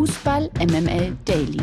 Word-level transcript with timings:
Fußball 0.00 0.48
MML 0.58 1.14
Daily. 1.26 1.60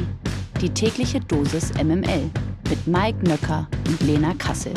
Die 0.62 0.70
tägliche 0.70 1.20
Dosis 1.20 1.74
MML 1.74 2.30
mit 2.70 2.86
Mike 2.86 3.28
Nöcker 3.28 3.68
und 3.88 4.00
Lena 4.02 4.36
Kassel. 4.36 4.76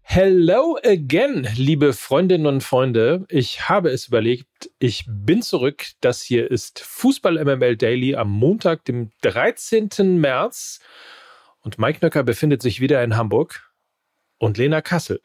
Hello 0.00 0.78
again, 0.82 1.46
liebe 1.54 1.92
Freundinnen 1.92 2.46
und 2.46 2.62
Freunde. 2.62 3.26
Ich 3.28 3.68
habe 3.68 3.90
es 3.90 4.08
überlegt, 4.08 4.70
ich 4.78 5.04
bin 5.06 5.42
zurück. 5.42 5.84
Das 6.00 6.22
hier 6.22 6.50
ist 6.50 6.80
Fußball 6.80 7.44
MML 7.44 7.76
Daily 7.76 8.14
am 8.14 8.30
Montag, 8.30 8.86
dem 8.86 9.10
13. 9.20 10.18
März. 10.18 10.80
Und 11.60 11.78
Mike 11.78 11.98
Nöcker 12.00 12.22
befindet 12.22 12.62
sich 12.62 12.80
wieder 12.80 13.04
in 13.04 13.18
Hamburg. 13.18 13.70
Und 14.38 14.56
Lena 14.56 14.80
Kassel, 14.80 15.20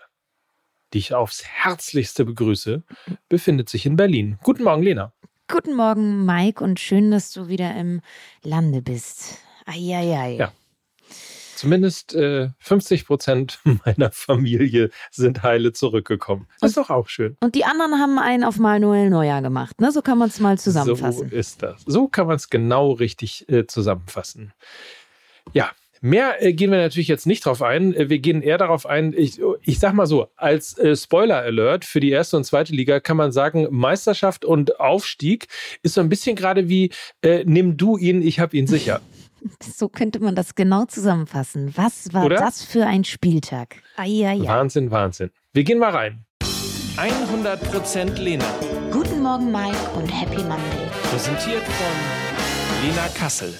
die 0.94 1.00
ich 1.00 1.14
aufs 1.14 1.44
Herzlichste 1.44 2.26
begrüße, 2.26 2.84
befindet 3.30 3.70
sich 3.70 3.86
in 3.86 3.96
Berlin. 3.96 4.38
Guten 4.44 4.64
Morgen, 4.64 4.84
Lena. 4.84 5.12
Guten 5.48 5.76
Morgen, 5.76 6.26
Mike, 6.26 6.63
und 6.63 6.80
schön, 6.80 7.12
dass 7.12 7.31
du 7.31 7.48
wieder 7.48 7.76
im 7.76 8.02
Lande 8.44 8.81
bist. 8.81 9.40
Eieiei. 9.66 10.35
Ja. 10.35 10.54
Zumindest 11.55 12.13
äh, 12.13 12.49
50 12.59 13.05
Prozent 13.05 13.59
meiner 13.85 14.12
Familie 14.12 14.90
sind 15.12 15.44
heile 15.44 15.71
zurückgekommen. 15.73 16.48
Das 16.59 16.71
ist 16.71 16.77
doch 16.77 16.90
auch 16.90 17.07
schön. 17.07 17.38
Und 17.40 17.55
die 17.55 17.66
anderen 17.66 17.99
haben 17.99 18.20
einen 18.20 18.44
auf 18.44 18.57
Manuel 18.57 19.10
Neujahr 19.10 19.41
gemacht, 19.41 19.80
ne? 19.80 19.91
So 19.91 20.02
kann 20.02 20.18
man 20.18 20.30
es 20.30 20.40
mal 20.40 20.57
zusammenfassen. 20.57 21.30
So 21.30 21.35
ist 21.35 21.63
das. 21.63 21.82
So 21.85 22.07
kann 22.07 22.27
man 22.27 22.35
es 22.35 22.49
genau 22.49 22.91
richtig 22.91 23.48
äh, 23.49 23.66
zusammenfassen. 23.66 24.54
Ja, 25.54 25.71
Mehr 26.05 26.43
äh, 26.43 26.52
gehen 26.52 26.70
wir 26.70 26.80
natürlich 26.80 27.07
jetzt 27.07 27.25
nicht 27.25 27.45
drauf 27.45 27.62
ein. 27.62 27.95
Äh, 27.95 28.09
wir 28.09 28.20
gehen 28.20 28.41
eher 28.41 28.57
darauf 28.57 28.85
ein, 28.85 29.13
ich, 29.16 29.39
ich 29.62 29.80
sag 29.80 29.93
mal 29.93 30.05
so, 30.05 30.27
als 30.35 30.77
äh, 30.77 30.98
Spoiler-Alert 30.98 31.85
für 31.85 32.02
die 32.02 32.09
erste 32.09 32.35
und 32.35 32.43
zweite 32.43 32.73
Liga 32.73 32.99
kann 32.99 33.16
man 33.16 33.31
sagen, 33.31 33.67
Meisterschaft 33.71 34.43
und 34.43 34.81
Aufstieg 34.81 35.48
ist 35.81 35.93
so 35.93 36.02
ein 36.02 36.09
bisschen 36.09 36.35
gerade 36.35 36.67
wie, 36.67 36.91
äh, 37.21 37.45
nimm 37.45 37.77
du 37.77 37.95
ihn, 37.95 38.21
ich 38.21 38.41
hab 38.41 38.54
ihn 38.54 38.68
sicher. 38.68 39.01
So 39.62 39.90
könnte 39.90 40.21
man 40.21 40.35
das 40.35 40.55
genau 40.55 40.85
zusammenfassen. 40.85 41.73
Was 41.76 42.13
war 42.13 42.23
Oder? 42.23 42.38
das 42.38 42.63
für 42.63 42.85
ein 42.85 43.04
Spieltag? 43.04 43.76
Eieiei. 43.98 44.40
Wahnsinn, 44.48 44.90
Wahnsinn. 44.90 45.32
Wir 45.51 45.65
gehen 45.65 45.79
mal 45.79 45.90
rein. 45.90 46.23
100% 46.95 48.21
Lena. 48.21 48.45
Guten 48.90 49.21
Morgen, 49.21 49.51
Mike, 49.51 49.76
und 49.98 50.07
Happy 50.07 50.41
Monday. 50.43 50.88
Präsentiert 51.12 51.63
von 51.63 52.88
Lena 52.88 53.10
Kassel. 53.20 53.54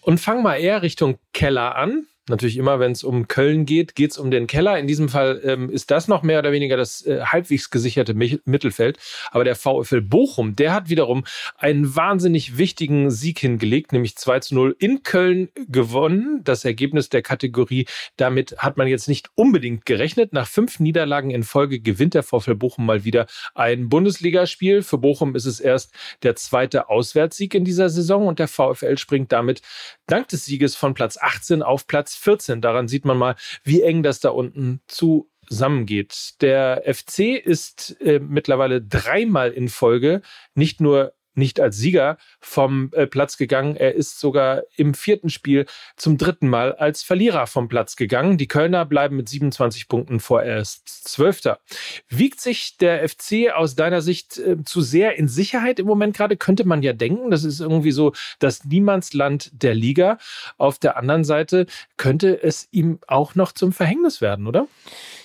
Und 0.00 0.18
fang 0.18 0.42
mal 0.42 0.56
eher 0.56 0.82
Richtung 0.82 1.18
Keller 1.32 1.76
an. 1.76 2.06
Natürlich 2.30 2.56
immer, 2.56 2.78
wenn 2.78 2.92
es 2.92 3.02
um 3.02 3.26
Köln 3.28 3.66
geht, 3.66 3.94
geht 3.94 4.12
es 4.12 4.18
um 4.18 4.30
den 4.30 4.46
Keller. 4.46 4.78
In 4.78 4.86
diesem 4.86 5.08
Fall 5.08 5.40
ähm, 5.44 5.68
ist 5.68 5.90
das 5.90 6.08
noch 6.08 6.22
mehr 6.22 6.38
oder 6.38 6.52
weniger 6.52 6.76
das 6.76 7.04
äh, 7.04 7.20
halbwegs 7.24 7.70
gesicherte 7.70 8.14
Mi 8.14 8.40
Mittelfeld. 8.44 8.98
Aber 9.32 9.42
der 9.42 9.56
VfL 9.56 10.00
Bochum, 10.00 10.54
der 10.54 10.72
hat 10.72 10.88
wiederum 10.88 11.24
einen 11.58 11.96
wahnsinnig 11.96 12.56
wichtigen 12.56 13.10
Sieg 13.10 13.40
hingelegt, 13.40 13.92
nämlich 13.92 14.16
2 14.16 14.40
zu 14.40 14.54
0 14.54 14.76
in 14.78 15.02
Köln 15.02 15.48
gewonnen. 15.68 16.42
Das 16.44 16.64
Ergebnis 16.64 17.08
der 17.08 17.22
Kategorie, 17.22 17.86
damit 18.16 18.56
hat 18.58 18.76
man 18.76 18.86
jetzt 18.86 19.08
nicht 19.08 19.28
unbedingt 19.34 19.84
gerechnet. 19.84 20.32
Nach 20.32 20.46
fünf 20.46 20.78
Niederlagen 20.78 21.30
in 21.30 21.42
Folge 21.42 21.80
gewinnt 21.80 22.14
der 22.14 22.22
VfL 22.22 22.54
Bochum 22.54 22.86
mal 22.86 23.04
wieder 23.04 23.26
ein 23.54 23.88
Bundesligaspiel. 23.88 24.82
Für 24.82 24.98
Bochum 24.98 25.34
ist 25.34 25.46
es 25.46 25.58
erst 25.58 25.92
der 26.22 26.36
zweite 26.36 26.88
Auswärtssieg 26.88 27.54
in 27.54 27.64
dieser 27.64 27.88
Saison 27.88 28.28
und 28.28 28.38
der 28.38 28.46
VfL 28.46 28.96
springt 28.98 29.32
damit 29.32 29.62
dank 30.06 30.28
des 30.28 30.44
Sieges 30.44 30.76
von 30.76 30.94
Platz 30.94 31.18
18 31.20 31.62
auf 31.62 31.86
Platz 31.88 32.19
14. 32.20 32.60
Daran 32.60 32.88
sieht 32.88 33.04
man 33.04 33.18
mal, 33.18 33.36
wie 33.64 33.82
eng 33.82 34.02
das 34.02 34.20
da 34.20 34.30
unten 34.30 34.80
zusammengeht. 34.86 36.34
Der 36.40 36.82
FC 36.86 37.36
ist 37.36 38.00
äh, 38.00 38.20
mittlerweile 38.20 38.80
dreimal 38.82 39.50
in 39.50 39.68
Folge 39.68 40.22
nicht 40.54 40.80
nur 40.80 41.14
nicht 41.34 41.60
als 41.60 41.76
Sieger 41.76 42.18
vom 42.40 42.90
äh, 42.92 43.06
Platz 43.06 43.36
gegangen. 43.36 43.76
Er 43.76 43.94
ist 43.94 44.20
sogar 44.20 44.62
im 44.76 44.94
vierten 44.94 45.30
Spiel 45.30 45.66
zum 45.96 46.18
dritten 46.18 46.48
Mal 46.48 46.74
als 46.74 47.02
Verlierer 47.02 47.46
vom 47.46 47.68
Platz 47.68 47.96
gegangen. 47.96 48.38
Die 48.38 48.48
Kölner 48.48 48.84
bleiben 48.84 49.16
mit 49.16 49.28
27 49.28 49.88
Punkten 49.88 50.20
vorerst 50.20 50.88
Zwölfter. 50.88 51.60
Wiegt 52.08 52.40
sich 52.40 52.76
der 52.78 53.08
FC 53.08 53.52
aus 53.54 53.74
deiner 53.74 54.02
Sicht 54.02 54.38
äh, 54.38 54.62
zu 54.64 54.80
sehr 54.80 55.16
in 55.16 55.28
Sicherheit 55.28 55.78
im 55.78 55.86
Moment 55.86 56.16
gerade? 56.16 56.36
Könnte 56.36 56.66
man 56.66 56.82
ja 56.82 56.92
denken. 56.92 57.30
Das 57.30 57.44
ist 57.44 57.60
irgendwie 57.60 57.92
so 57.92 58.12
das 58.38 58.64
Niemandsland 58.64 59.50
der 59.52 59.74
Liga. 59.74 60.18
Auf 60.58 60.78
der 60.78 60.96
anderen 60.96 61.24
Seite 61.24 61.66
könnte 61.96 62.42
es 62.42 62.68
ihm 62.70 62.98
auch 63.06 63.34
noch 63.34 63.52
zum 63.52 63.72
Verhängnis 63.72 64.20
werden, 64.20 64.46
oder? 64.46 64.66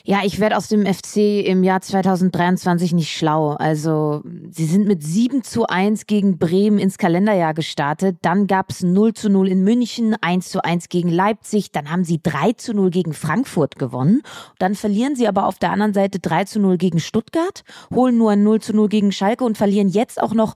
Ja, 0.08 0.20
ich 0.24 0.40
werde 0.40 0.56
aus 0.56 0.68
dem 0.68 0.86
FC 0.86 1.44
im 1.48 1.64
Jahr 1.64 1.82
2023 1.82 2.94
nicht 2.94 3.12
schlau. 3.12 3.54
Also, 3.54 4.22
sie 4.52 4.66
sind 4.66 4.88
mit 4.88 5.02
7 5.02 5.42
zu 5.44 5.66
1 5.66 6.06
gegen 6.06 6.38
Bremen 6.38 6.78
ins 6.78 7.00
Kalenderjahr 7.00 7.56
gestartet. 7.56 8.18
Dann 8.22 8.46
gab 8.46 8.70
es 8.70 8.84
0 8.84 9.16
zu 9.16 9.32
0 9.32 9.48
in 9.48 9.64
München, 9.64 10.16
1 10.22 10.50
zu 10.50 10.64
1 10.64 10.90
gegen 10.90 11.10
Leipzig. 11.10 11.72
Dann 11.72 11.90
haben 11.90 12.04
sie 12.04 12.20
3 12.22 12.54
zu 12.54 12.76
0 12.76 12.92
gegen 12.92 13.14
Frankfurt 13.14 13.80
gewonnen. 13.80 14.22
Dann 14.60 14.76
verlieren 14.76 15.16
sie 15.16 15.28
aber 15.28 15.48
auf 15.48 15.58
der 15.58 15.72
anderen 15.72 15.96
Seite 15.96 16.20
3 16.20 16.44
zu 16.44 16.60
0 16.60 16.78
gegen 16.78 17.00
Stuttgart, 17.00 17.64
holen 17.92 18.20
nur 18.20 18.30
ein 18.30 18.44
0 18.44 18.62
zu 18.62 18.76
0 18.76 18.90
gegen 18.90 19.12
Schalke 19.12 19.44
und 19.44 19.58
verlieren 19.58 19.90
jetzt 19.90 20.22
auch 20.22 20.36
noch 20.36 20.54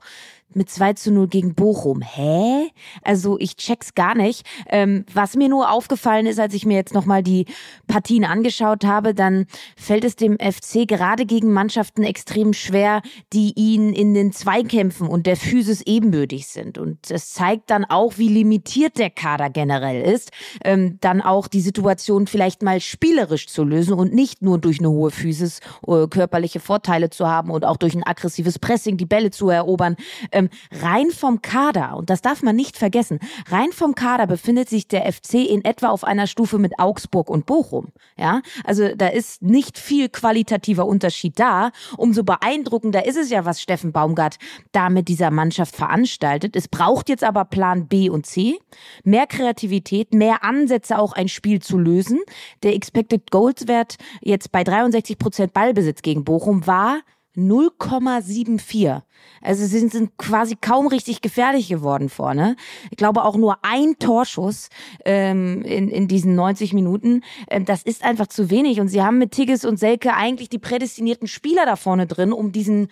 mit 0.54 0.70
2 0.70 0.94
zu 0.94 1.12
0 1.12 1.28
gegen 1.28 1.54
Bochum. 1.54 2.02
Hä? 2.02 2.70
Also 3.02 3.38
ich 3.38 3.56
check's 3.56 3.94
gar 3.94 4.14
nicht. 4.14 4.46
Ähm, 4.68 5.04
was 5.12 5.36
mir 5.36 5.48
nur 5.48 5.70
aufgefallen 5.70 6.26
ist, 6.26 6.40
als 6.40 6.54
ich 6.54 6.66
mir 6.66 6.76
jetzt 6.76 6.94
nochmal 6.94 7.22
die 7.22 7.46
Partien 7.86 8.24
angeschaut 8.24 8.84
habe, 8.84 9.14
dann 9.14 9.46
fällt 9.76 10.04
es 10.04 10.16
dem 10.16 10.38
FC 10.38 10.86
gerade 10.86 11.26
gegen 11.26 11.52
Mannschaften 11.52 12.02
extrem 12.02 12.52
schwer, 12.52 13.02
die 13.32 13.52
ihn 13.56 13.92
in 13.92 14.14
den 14.14 14.32
Zweikämpfen 14.32 15.06
und 15.06 15.26
der 15.26 15.36
Physis 15.36 15.82
ebenbürtig 15.82 16.46
sind. 16.46 16.78
Und 16.78 17.10
es 17.10 17.30
zeigt 17.30 17.70
dann 17.70 17.84
auch, 17.84 18.18
wie 18.18 18.28
limitiert 18.28 18.98
der 18.98 19.10
Kader 19.10 19.50
generell 19.50 20.02
ist, 20.02 20.30
ähm, 20.64 20.98
dann 21.00 21.20
auch 21.20 21.48
die 21.48 21.60
Situation 21.60 22.26
vielleicht 22.26 22.62
mal 22.62 22.80
spielerisch 22.80 23.46
zu 23.46 23.64
lösen 23.64 23.94
und 23.94 24.12
nicht 24.12 24.42
nur 24.42 24.58
durch 24.58 24.78
eine 24.78 24.90
hohe 24.90 25.10
Physis 25.10 25.60
äh, 25.86 26.06
körperliche 26.06 26.60
Vorteile 26.60 27.10
zu 27.10 27.28
haben 27.28 27.50
und 27.50 27.64
auch 27.64 27.76
durch 27.76 27.94
ein 27.94 28.06
aggressives 28.06 28.58
Pressing 28.58 28.96
die 28.96 29.06
Bälle 29.06 29.30
zu 29.30 29.48
erobern. 29.48 29.96
Ähm, 30.32 30.39
rein 30.80 31.10
vom 31.10 31.42
Kader, 31.42 31.96
und 31.96 32.08
das 32.08 32.22
darf 32.22 32.42
man 32.42 32.56
nicht 32.56 32.78
vergessen, 32.78 33.18
rein 33.50 33.72
vom 33.72 33.94
Kader 33.94 34.26
befindet 34.26 34.68
sich 34.68 34.88
der 34.88 35.10
FC 35.12 35.34
in 35.34 35.64
etwa 35.64 35.88
auf 35.88 36.04
einer 36.04 36.26
Stufe 36.26 36.58
mit 36.58 36.78
Augsburg 36.78 37.28
und 37.28 37.46
Bochum. 37.46 37.88
Ja, 38.16 38.40
also 38.64 38.94
da 38.94 39.08
ist 39.08 39.42
nicht 39.42 39.78
viel 39.78 40.08
qualitativer 40.08 40.86
Unterschied 40.86 41.38
da. 41.38 41.70
Umso 41.96 42.22
beeindruckender 42.22 43.06
ist 43.06 43.16
es 43.16 43.30
ja, 43.30 43.44
was 43.44 43.60
Steffen 43.60 43.92
Baumgart 43.92 44.36
da 44.72 44.88
mit 44.88 45.08
dieser 45.08 45.30
Mannschaft 45.30 45.76
veranstaltet. 45.76 46.56
Es 46.56 46.68
braucht 46.68 47.08
jetzt 47.08 47.24
aber 47.24 47.44
Plan 47.44 47.88
B 47.88 48.08
und 48.08 48.26
C, 48.26 48.58
mehr 49.04 49.26
Kreativität, 49.26 50.14
mehr 50.14 50.44
Ansätze, 50.44 50.98
auch 50.98 51.12
ein 51.12 51.28
Spiel 51.28 51.60
zu 51.60 51.78
lösen. 51.78 52.20
Der 52.62 52.74
Expected 52.74 53.30
Goals 53.30 53.68
Wert 53.68 53.96
jetzt 54.22 54.52
bei 54.52 54.64
63 54.64 55.18
Prozent 55.18 55.52
Ballbesitz 55.52 56.02
gegen 56.02 56.24
Bochum 56.24 56.66
war 56.66 57.00
0,74. 57.36 59.02
Also 59.42 59.66
sie 59.66 59.88
sind, 59.88 60.18
quasi 60.18 60.56
kaum 60.60 60.86
richtig 60.86 61.20
gefährlich 61.20 61.68
geworden 61.68 62.08
vorne. 62.08 62.56
Ich 62.90 62.96
glaube 62.96 63.24
auch 63.24 63.36
nur 63.36 63.58
ein 63.62 63.96
Torschuss 63.98 64.68
ähm, 65.04 65.62
in, 65.62 65.88
in 65.88 66.08
diesen 66.08 66.34
90 66.34 66.72
Minuten. 66.72 67.22
Ähm, 67.48 67.64
das 67.64 67.82
ist 67.82 68.04
einfach 68.04 68.26
zu 68.26 68.50
wenig. 68.50 68.80
Und 68.80 68.88
sie 68.88 69.02
haben 69.02 69.18
mit 69.18 69.32
Tigges 69.32 69.64
und 69.64 69.78
Selke 69.78 70.14
eigentlich 70.14 70.48
die 70.48 70.58
prädestinierten 70.58 71.28
Spieler 71.28 71.66
da 71.66 71.76
vorne 71.76 72.06
drin, 72.06 72.32
um 72.32 72.52
diesen 72.52 72.88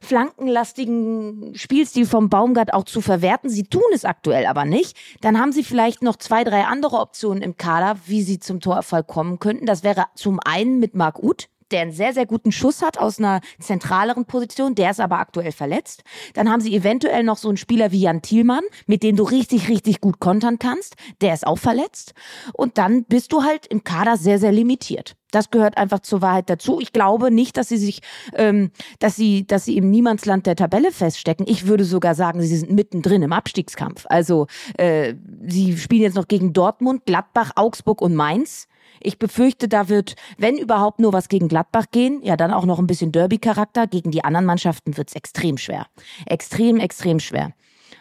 flankenlastigen 0.00 1.54
Spielstil 1.54 2.06
vom 2.06 2.30
Baumgart 2.30 2.72
auch 2.72 2.84
zu 2.84 3.00
verwerten. 3.00 3.50
Sie 3.50 3.64
tun 3.64 3.82
es 3.92 4.04
aktuell 4.04 4.46
aber 4.46 4.64
nicht. 4.64 4.96
Dann 5.20 5.38
haben 5.38 5.52
sie 5.52 5.62
vielleicht 5.62 6.02
noch 6.02 6.16
zwei, 6.16 6.42
drei 6.42 6.64
andere 6.64 6.98
Optionen 6.98 7.42
im 7.42 7.56
Kader, 7.56 7.98
wie 8.06 8.22
sie 8.22 8.38
zum 8.38 8.60
Torerfolg 8.60 9.06
kommen 9.06 9.38
könnten. 9.38 9.66
Das 9.66 9.84
wäre 9.84 10.06
zum 10.14 10.40
einen 10.40 10.78
mit 10.78 10.94
Marc 10.94 11.22
Uth, 11.22 11.49
der 11.70 11.82
einen 11.82 11.92
sehr, 11.92 12.12
sehr 12.12 12.26
guten 12.26 12.52
Schuss 12.52 12.82
hat 12.82 12.98
aus 12.98 13.18
einer 13.18 13.40
zentraleren 13.58 14.24
Position, 14.24 14.74
der 14.74 14.90
ist 14.90 15.00
aber 15.00 15.18
aktuell 15.18 15.52
verletzt. 15.52 16.02
Dann 16.34 16.50
haben 16.50 16.60
sie 16.60 16.74
eventuell 16.74 17.22
noch 17.22 17.36
so 17.36 17.48
einen 17.48 17.56
Spieler 17.56 17.92
wie 17.92 18.00
Jan 18.00 18.22
Thielmann, 18.22 18.64
mit 18.86 19.02
dem 19.02 19.16
du 19.16 19.24
richtig, 19.24 19.68
richtig 19.68 20.00
gut 20.00 20.20
kontern 20.20 20.58
kannst, 20.58 20.96
der 21.20 21.34
ist 21.34 21.46
auch 21.46 21.58
verletzt. 21.58 22.14
Und 22.52 22.78
dann 22.78 23.04
bist 23.04 23.32
du 23.32 23.42
halt 23.42 23.66
im 23.66 23.84
Kader 23.84 24.16
sehr, 24.16 24.38
sehr 24.38 24.52
limitiert. 24.52 25.16
Das 25.30 25.50
gehört 25.50 25.76
einfach 25.76 26.00
zur 26.00 26.22
Wahrheit 26.22 26.50
dazu. 26.50 26.80
Ich 26.80 26.92
glaube 26.92 27.30
nicht, 27.30 27.56
dass 27.56 27.68
sie 27.68 27.76
sich, 27.76 28.00
ähm, 28.34 28.70
dass 28.98 29.16
sie, 29.16 29.46
dass 29.46 29.64
sie 29.64 29.76
im 29.76 29.90
Niemandsland 29.90 30.46
der 30.46 30.56
Tabelle 30.56 30.90
feststecken. 30.90 31.46
Ich 31.48 31.66
würde 31.66 31.84
sogar 31.84 32.14
sagen, 32.14 32.40
sie 32.40 32.56
sind 32.56 32.72
mittendrin 32.72 33.22
im 33.22 33.32
Abstiegskampf. 33.32 34.06
Also 34.08 34.46
äh, 34.76 35.14
sie 35.46 35.76
spielen 35.76 36.02
jetzt 36.02 36.16
noch 36.16 36.28
gegen 36.28 36.52
Dortmund, 36.52 37.06
Gladbach, 37.06 37.52
Augsburg 37.54 38.02
und 38.02 38.14
Mainz. 38.14 38.66
Ich 39.00 39.18
befürchte, 39.18 39.68
da 39.68 39.88
wird, 39.88 40.14
wenn 40.38 40.58
überhaupt 40.58 41.00
nur 41.00 41.12
was 41.12 41.28
gegen 41.28 41.48
Gladbach 41.48 41.86
gehen, 41.90 42.20
ja 42.22 42.36
dann 42.36 42.52
auch 42.52 42.66
noch 42.66 42.78
ein 42.78 42.86
bisschen 42.86 43.12
Derby-Charakter. 43.12 43.86
Gegen 43.86 44.10
die 44.10 44.24
anderen 44.24 44.46
Mannschaften 44.46 44.96
wird's 44.96 45.14
extrem 45.14 45.58
schwer. 45.58 45.86
Extrem, 46.26 46.78
extrem 46.78 47.20
schwer. 47.20 47.52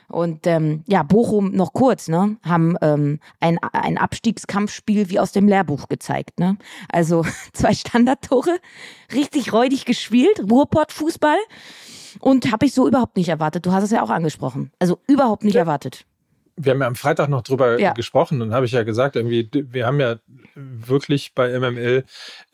Und 0.10 0.48
ähm, 0.48 0.84
ja, 0.88 1.04
Bochum 1.04 1.52
noch 1.52 1.72
kurz, 1.72 2.08
ne, 2.08 2.38
haben 2.44 2.76
ähm, 2.82 3.20
ein, 3.40 3.60
ein 3.60 3.98
Abstiegskampfspiel 3.98 5.10
wie 5.10 5.20
aus 5.20 5.32
dem 5.32 5.48
Lehrbuch 5.48 5.88
gezeigt. 5.88 6.40
Ne? 6.40 6.58
Also 6.92 7.26
zwei 7.54 7.74
Standardtore, 7.74 8.60
richtig 9.14 9.54
räudig 9.54 9.86
gespielt, 9.86 10.40
Ruhrpott-Fußball. 10.50 11.38
Und 12.20 12.52
habe 12.52 12.66
ich 12.66 12.74
so 12.74 12.88
überhaupt 12.88 13.18
nicht 13.18 13.30
erwartet. 13.30 13.68
Du 13.68 13.72
hast 13.72 13.84
es 13.84 13.92
ja 13.92 14.02
auch 14.02 14.10
angesprochen. 14.10 14.72
Also 14.80 14.98
überhaupt 15.08 15.44
nicht 15.44 15.54
ja. 15.54 15.62
erwartet 15.62 16.06
wir 16.62 16.74
haben 16.74 16.82
ja 16.82 16.88
am 16.88 16.96
Freitag 16.96 17.30
noch 17.30 17.42
drüber 17.42 17.80
ja. 17.80 17.94
gesprochen 17.94 18.42
und 18.42 18.54
habe 18.54 18.66
ich 18.66 18.74
ja 18.74 18.84
gesagt, 18.84 19.16
irgendwie, 19.16 19.50
wir 19.52 19.86
haben 19.86 20.00
ja 20.00 20.18
wirklich 20.56 21.34
bei 21.34 21.58
MML 21.58 22.04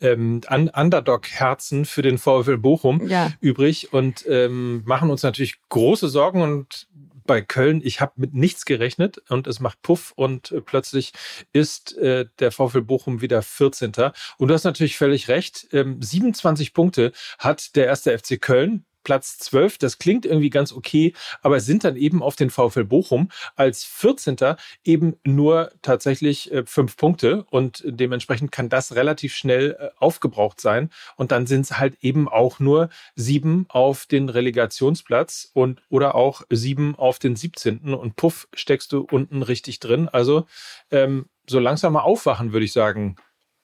ähm, 0.00 0.40
Underdog-Herzen 0.48 1.84
für 1.84 2.02
den 2.02 2.18
VfL 2.18 2.58
Bochum 2.58 3.08
ja. 3.08 3.32
übrig 3.40 3.92
und 3.92 4.24
ähm, 4.28 4.82
machen 4.84 5.10
uns 5.10 5.22
natürlich 5.22 5.56
große 5.68 6.08
Sorgen 6.08 6.40
und 6.40 6.86
bei 7.26 7.42
Köln, 7.42 7.80
ich 7.82 8.00
habe 8.00 8.12
mit 8.16 8.34
nichts 8.34 8.64
gerechnet 8.64 9.18
und 9.28 9.48
es 9.48 9.58
macht 9.58 9.82
Puff 9.82 10.12
und 10.14 10.52
äh, 10.52 10.60
plötzlich 10.60 11.12
ist 11.52 11.96
äh, 11.98 12.26
der 12.38 12.52
VfL 12.52 12.82
Bochum 12.82 13.20
wieder 13.20 13.42
14. 13.42 13.92
Und 14.38 14.48
du 14.48 14.54
hast 14.54 14.62
natürlich 14.62 14.96
völlig 14.96 15.26
recht, 15.26 15.66
ähm, 15.72 16.00
27 16.00 16.72
Punkte 16.72 17.10
hat 17.38 17.74
der 17.74 17.86
erste 17.86 18.16
FC 18.16 18.40
Köln 18.40 18.84
Platz 19.06 19.38
12. 19.38 19.78
Das 19.78 19.98
klingt 19.98 20.26
irgendwie 20.26 20.50
ganz 20.50 20.72
okay, 20.72 21.12
aber 21.40 21.58
es 21.58 21.64
sind 21.64 21.84
dann 21.84 21.94
eben 21.94 22.24
auf 22.24 22.34
den 22.34 22.50
VfL 22.50 22.82
Bochum 22.82 23.28
als 23.54 23.84
14. 23.84 24.56
eben 24.82 25.14
nur 25.22 25.70
tatsächlich 25.80 26.50
äh, 26.50 26.64
fünf 26.66 26.96
Punkte 26.96 27.44
und 27.50 27.84
dementsprechend 27.86 28.50
kann 28.50 28.68
das 28.68 28.96
relativ 28.96 29.32
schnell 29.32 29.76
äh, 29.78 29.90
aufgebraucht 29.98 30.60
sein. 30.60 30.90
Und 31.14 31.30
dann 31.30 31.46
sind 31.46 31.60
es 31.60 31.78
halt 31.78 31.98
eben 32.00 32.28
auch 32.28 32.58
nur 32.58 32.88
sieben 33.14 33.66
auf 33.68 34.06
den 34.06 34.28
Relegationsplatz 34.28 35.52
und 35.54 35.82
oder 35.88 36.16
auch 36.16 36.42
sieben 36.50 36.96
auf 36.96 37.20
den 37.20 37.36
17. 37.36 37.94
Und 37.94 38.16
puff, 38.16 38.48
steckst 38.54 38.90
du 38.90 39.06
unten 39.08 39.44
richtig 39.44 39.78
drin. 39.78 40.08
Also 40.08 40.46
ähm, 40.90 41.26
so 41.48 41.60
langsam 41.60 41.92
mal 41.92 42.00
aufwachen, 42.00 42.52
würde 42.52 42.64
ich 42.64 42.72
sagen 42.72 43.14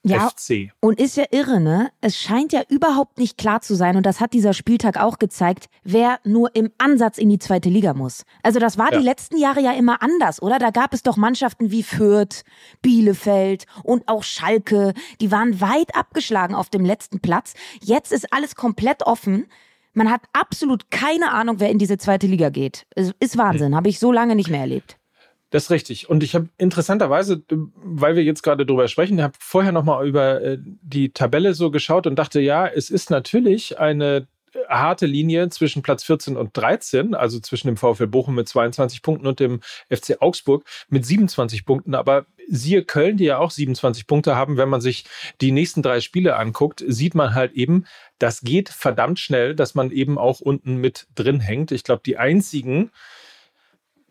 ja, 0.03 0.29
FC. 0.29 0.71
Und 0.81 0.99
ist 0.99 1.15
ja 1.15 1.23
irre, 1.31 1.61
ne? 1.61 1.89
Es 2.01 2.17
scheint 2.17 2.51
ja 2.51 2.61
überhaupt 2.67 3.17
nicht 3.17 3.37
klar 3.37 3.61
zu 3.61 3.75
sein, 3.75 3.95
und 3.95 4.05
das 4.05 4.19
hat 4.19 4.33
dieser 4.33 4.53
Spieltag 4.53 4.99
auch 4.99 5.17
gezeigt, 5.17 5.69
wer 5.83 6.19
nur 6.23 6.55
im 6.55 6.71
Ansatz 6.77 7.17
in 7.17 7.29
die 7.29 7.39
zweite 7.39 7.69
Liga 7.69 7.93
muss. 7.93 8.23
Also 8.43 8.59
das 8.59 8.77
war 8.77 8.91
ja. 8.91 8.99
die 8.99 9.05
letzten 9.05 9.37
Jahre 9.37 9.61
ja 9.61 9.71
immer 9.71 10.03
anders, 10.03 10.41
oder? 10.41 10.59
Da 10.59 10.71
gab 10.71 10.93
es 10.93 11.03
doch 11.03 11.15
Mannschaften 11.15 11.71
wie 11.71 11.83
Fürth, 11.83 12.43
Bielefeld 12.81 13.65
und 13.83 14.07
auch 14.07 14.23
Schalke, 14.23 14.93
die 15.21 15.31
waren 15.31 15.61
weit 15.61 15.95
abgeschlagen 15.95 16.53
auf 16.53 16.69
dem 16.69 16.83
letzten 16.83 17.21
Platz. 17.21 17.53
Jetzt 17.81 18.11
ist 18.11 18.33
alles 18.33 18.55
komplett 18.55 19.03
offen. 19.03 19.47
Man 19.93 20.11
hat 20.11 20.21
absolut 20.33 20.89
keine 20.91 21.31
Ahnung, 21.31 21.59
wer 21.59 21.69
in 21.69 21.77
diese 21.77 21.97
zweite 21.97 22.27
Liga 22.27 22.49
geht. 22.49 22.85
Es 22.95 23.13
ist 23.19 23.37
Wahnsinn, 23.37 23.67
hm. 23.67 23.75
habe 23.75 23.89
ich 23.89 23.99
so 23.99 24.11
lange 24.11 24.35
nicht 24.35 24.49
mehr 24.49 24.61
erlebt. 24.61 24.97
Das 25.53 25.65
ist 25.65 25.69
richtig. 25.69 26.09
Und 26.09 26.23
ich 26.23 26.33
habe 26.33 26.49
interessanterweise, 26.57 27.43
weil 27.75 28.15
wir 28.15 28.23
jetzt 28.23 28.41
gerade 28.41 28.65
drüber 28.65 28.87
sprechen, 28.87 29.21
habe 29.21 29.35
vorher 29.39 29.71
nochmal 29.71 30.07
über 30.07 30.41
äh, 30.41 30.57
die 30.59 31.13
Tabelle 31.13 31.53
so 31.53 31.69
geschaut 31.69 32.07
und 32.07 32.15
dachte, 32.15 32.39
ja, 32.41 32.65
es 32.65 32.89
ist 32.89 33.11
natürlich 33.11 33.77
eine 33.77 34.25
harte 34.67 35.05
Linie 35.05 35.49
zwischen 35.49 35.83
Platz 35.83 36.03
14 36.05 36.37
und 36.37 36.57
13, 36.57 37.13
also 37.13 37.39
zwischen 37.39 37.67
dem 37.67 37.77
VfL 37.77 38.07
Bochum 38.07 38.33
mit 38.33 38.49
22 38.49 39.03
Punkten 39.03 39.27
und 39.27 39.39
dem 39.39 39.61
FC 39.91 40.19
Augsburg 40.21 40.65
mit 40.89 41.05
27 41.05 41.65
Punkten. 41.65 41.93
Aber 41.93 42.25
siehe 42.49 42.83
Köln, 42.83 43.17
die 43.17 43.25
ja 43.25 43.37
auch 43.37 43.51
27 43.51 44.07
Punkte 44.07 44.35
haben, 44.35 44.57
wenn 44.57 44.69
man 44.69 44.81
sich 44.81 45.05
die 45.39 45.51
nächsten 45.51 45.83
drei 45.83 46.01
Spiele 46.01 46.35
anguckt, 46.35 46.83
sieht 46.87 47.13
man 47.13 47.35
halt 47.35 47.53
eben, 47.53 47.85
das 48.17 48.41
geht 48.41 48.69
verdammt 48.69 49.19
schnell, 49.19 49.53
dass 49.53 49.75
man 49.75 49.91
eben 49.91 50.17
auch 50.17 50.39
unten 50.39 50.77
mit 50.77 51.05
drin 51.13 51.39
hängt. 51.39 51.71
Ich 51.71 51.83
glaube, 51.83 52.01
die 52.03 52.17
einzigen, 52.17 52.89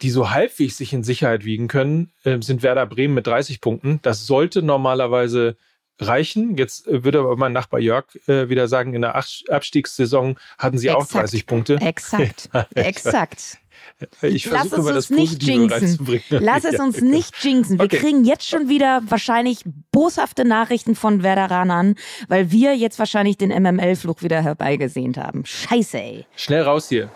die 0.02 0.10
so 0.10 0.30
halbwegs 0.30 0.76
sich 0.76 0.92
in 0.92 1.04
Sicherheit 1.04 1.44
wiegen 1.44 1.68
können, 1.68 2.12
äh, 2.24 2.40
sind 2.40 2.62
Werder 2.62 2.86
Bremen 2.86 3.14
mit 3.14 3.26
30 3.26 3.60
Punkten. 3.60 4.00
Das 4.02 4.26
sollte 4.26 4.62
normalerweise 4.62 5.56
reichen. 6.00 6.56
Jetzt 6.56 6.86
äh, 6.88 7.04
würde 7.04 7.20
aber 7.20 7.36
mein 7.36 7.52
Nachbar 7.52 7.80
Jörg 7.80 8.06
äh, 8.26 8.48
wieder 8.48 8.68
sagen, 8.68 8.94
in 8.94 9.02
der 9.02 9.14
Abstiegssaison 9.14 10.38
hatten 10.58 10.78
sie 10.78 10.88
exakt, 10.88 11.04
auch 11.04 11.20
30 11.20 11.46
Punkte. 11.46 11.76
Exakt, 11.76 12.50
exakt. 12.74 13.58
Ich 14.20 14.48
versuche 14.48 14.92
Lass 14.92 15.04
es 15.04 15.10
uns 15.10 15.10
nicht 15.10 15.42
jinxen. 15.42 16.20
Lass 16.30 16.64
es 16.64 16.78
uns 16.80 16.96
genau. 16.96 17.10
nicht 17.10 17.44
jinxen. 17.44 17.78
Wir 17.78 17.84
okay. 17.84 17.98
kriegen 17.98 18.24
jetzt 18.24 18.48
schon 18.48 18.68
wieder 18.68 19.02
wahrscheinlich 19.06 19.64
boshafte 19.92 20.44
Nachrichten 20.44 20.94
von 20.94 21.22
Werderanern, 21.22 21.94
weil 22.28 22.50
wir 22.50 22.76
jetzt 22.76 22.98
wahrscheinlich 22.98 23.38
den 23.38 23.50
MML-Fluch 23.50 24.22
wieder 24.22 24.42
herbeigesehnt 24.42 25.18
haben. 25.18 25.44
Scheiße, 25.44 25.98
ey. 25.98 26.26
Schnell 26.36 26.62
raus 26.62 26.88
hier. 26.88 27.10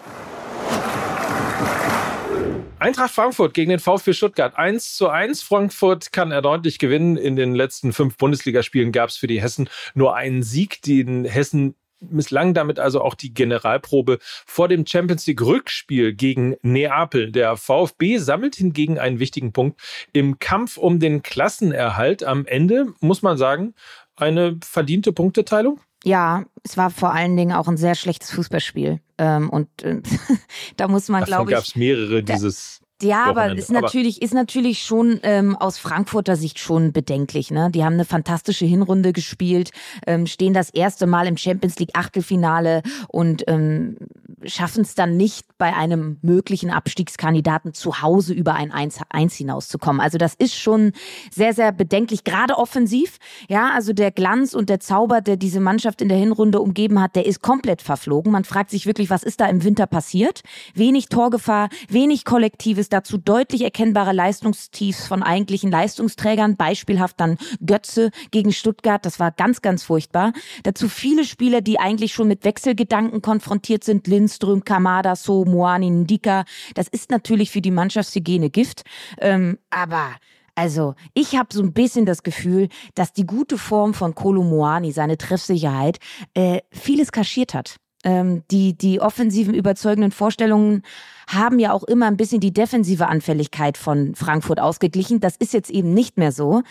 Eintracht 2.78 3.10
Frankfurt 3.10 3.54
gegen 3.54 3.70
den 3.70 3.80
VfB 3.80 4.12
Stuttgart 4.12 4.58
1 4.58 4.96
zu 4.96 5.08
1. 5.08 5.42
Frankfurt 5.42 6.12
kann 6.12 6.30
erneut 6.30 6.62
gewinnen. 6.78 7.16
In 7.16 7.34
den 7.34 7.54
letzten 7.54 7.94
fünf 7.94 8.18
Bundesligaspielen 8.18 8.92
gab 8.92 9.08
es 9.08 9.16
für 9.16 9.26
die 9.26 9.40
Hessen 9.40 9.70
nur 9.94 10.14
einen 10.14 10.42
Sieg. 10.42 10.82
Den 10.82 11.24
Hessen 11.24 11.74
misslang 12.00 12.52
damit 12.52 12.78
also 12.78 13.00
auch 13.00 13.14
die 13.14 13.32
Generalprobe 13.32 14.18
vor 14.20 14.68
dem 14.68 14.86
Champions 14.86 15.26
League 15.26 15.40
Rückspiel 15.40 16.12
gegen 16.12 16.56
Neapel. 16.60 17.32
Der 17.32 17.56
VfB 17.56 18.18
sammelt 18.18 18.56
hingegen 18.56 18.98
einen 18.98 19.20
wichtigen 19.20 19.54
Punkt 19.54 19.80
im 20.12 20.38
Kampf 20.38 20.76
um 20.76 21.00
den 21.00 21.22
Klassenerhalt. 21.22 22.24
Am 22.24 22.44
Ende 22.44 22.92
muss 23.00 23.22
man 23.22 23.38
sagen, 23.38 23.74
eine 24.16 24.58
verdiente 24.62 25.12
Punkteteilung. 25.12 25.80
Ja, 26.04 26.44
es 26.62 26.76
war 26.76 26.90
vor 26.90 27.12
allen 27.12 27.36
Dingen 27.36 27.52
auch 27.52 27.68
ein 27.68 27.76
sehr 27.76 27.94
schlechtes 27.94 28.30
Fußballspiel. 28.30 29.00
Ähm, 29.18 29.50
und 29.50 29.68
äh, 29.82 30.02
da 30.76 30.88
muss 30.88 31.08
man, 31.08 31.24
glaube 31.24 31.50
ich. 31.50 31.56
gab 31.56 31.64
es 31.64 31.76
mehrere 31.76 32.22
dieses. 32.22 32.80
Ja, 33.02 33.24
aber 33.24 33.54
ist 33.54 33.70
natürlich, 33.70 34.22
ist 34.22 34.32
natürlich 34.32 34.82
schon 34.82 35.20
ähm, 35.22 35.54
aus 35.54 35.76
Frankfurter 35.76 36.34
Sicht 36.34 36.58
schon 36.58 36.92
bedenklich. 36.92 37.50
Ne? 37.50 37.70
Die 37.70 37.84
haben 37.84 37.92
eine 37.92 38.06
fantastische 38.06 38.64
Hinrunde 38.64 39.12
gespielt, 39.12 39.70
ähm, 40.06 40.26
stehen 40.26 40.54
das 40.54 40.70
erste 40.70 41.06
Mal 41.06 41.26
im 41.26 41.36
Champions 41.36 41.78
League 41.78 41.90
Achtelfinale 41.92 42.82
und 43.08 43.44
ähm, 43.48 43.98
schaffen 44.44 44.82
es 44.82 44.94
dann 44.94 45.16
nicht, 45.16 45.46
bei 45.58 45.74
einem 45.74 46.18
möglichen 46.22 46.70
Abstiegskandidaten 46.70 47.72
zu 47.72 48.02
Hause 48.02 48.34
über 48.34 48.54
ein 48.54 48.72
1-1 48.72 49.34
hinauszukommen. 49.34 50.00
Also 50.00 50.18
das 50.18 50.34
ist 50.34 50.54
schon 50.54 50.92
sehr, 51.30 51.54
sehr 51.54 51.72
bedenklich, 51.72 52.24
gerade 52.24 52.58
offensiv. 52.58 53.18
Ja, 53.48 53.70
also 53.70 53.92
der 53.92 54.10
Glanz 54.10 54.54
und 54.54 54.68
der 54.68 54.80
Zauber, 54.80 55.20
der 55.20 55.36
diese 55.36 55.60
Mannschaft 55.60 56.02
in 56.02 56.08
der 56.08 56.18
Hinrunde 56.18 56.60
umgeben 56.60 57.00
hat, 57.00 57.16
der 57.16 57.26
ist 57.26 57.40
komplett 57.40 57.82
verflogen. 57.82 58.32
Man 58.32 58.44
fragt 58.44 58.70
sich 58.70 58.86
wirklich, 58.86 59.08
was 59.10 59.22
ist 59.22 59.40
da 59.40 59.46
im 59.46 59.64
Winter 59.64 59.86
passiert? 59.86 60.42
Wenig 60.74 61.08
Torgefahr, 61.08 61.68
wenig 61.88 62.24
Kollektives, 62.24 62.88
dazu 62.88 63.18
deutlich 63.18 63.62
erkennbare 63.62 64.12
Leistungstiefs 64.12 65.06
von 65.06 65.22
eigentlichen 65.22 65.70
Leistungsträgern, 65.70 66.56
beispielhaft 66.56 67.20
dann 67.20 67.38
Götze 67.64 68.10
gegen 68.30 68.52
Stuttgart, 68.52 69.04
das 69.06 69.18
war 69.18 69.30
ganz, 69.30 69.62
ganz 69.62 69.82
furchtbar. 69.82 70.32
Dazu 70.62 70.88
viele 70.88 71.24
Spieler, 71.24 71.60
die 71.60 71.78
eigentlich 71.78 72.12
schon 72.12 72.28
mit 72.28 72.44
Wechselgedanken 72.44 73.22
konfrontiert 73.22 73.84
sind, 73.84 74.06
Lindström, 74.26 74.64
Kamada, 74.64 75.14
So, 75.14 75.44
Moani, 75.44 75.88
Ndika. 75.88 76.44
Das 76.74 76.88
ist 76.88 77.10
natürlich 77.10 77.50
für 77.50 77.60
die 77.60 77.70
Mannschaftshygiene 77.70 78.50
Gift. 78.50 78.82
Ähm, 79.18 79.58
aber 79.70 80.16
also, 80.56 80.94
ich 81.14 81.36
habe 81.36 81.48
so 81.52 81.62
ein 81.62 81.72
bisschen 81.72 82.06
das 82.06 82.22
Gefühl, 82.22 82.68
dass 82.94 83.12
die 83.12 83.26
gute 83.26 83.58
Form 83.58 83.94
von 83.94 84.14
Kolo 84.14 84.42
Moani, 84.42 84.90
seine 84.90 85.18
Treffsicherheit, 85.18 85.98
äh, 86.34 86.60
vieles 86.72 87.12
kaschiert 87.12 87.54
hat. 87.54 87.76
Ähm, 88.04 88.42
die, 88.50 88.76
die 88.76 89.00
offensiven, 89.00 89.54
überzeugenden 89.54 90.12
Vorstellungen 90.12 90.82
haben 91.28 91.58
ja 91.58 91.72
auch 91.72 91.84
immer 91.84 92.06
ein 92.06 92.16
bisschen 92.16 92.40
die 92.40 92.52
defensive 92.52 93.06
Anfälligkeit 93.06 93.76
von 93.76 94.14
Frankfurt 94.14 94.58
ausgeglichen. 94.58 95.20
Das 95.20 95.36
ist 95.36 95.52
jetzt 95.52 95.70
eben 95.70 95.92
nicht 95.94 96.16
mehr 96.16 96.32
so. 96.32 96.62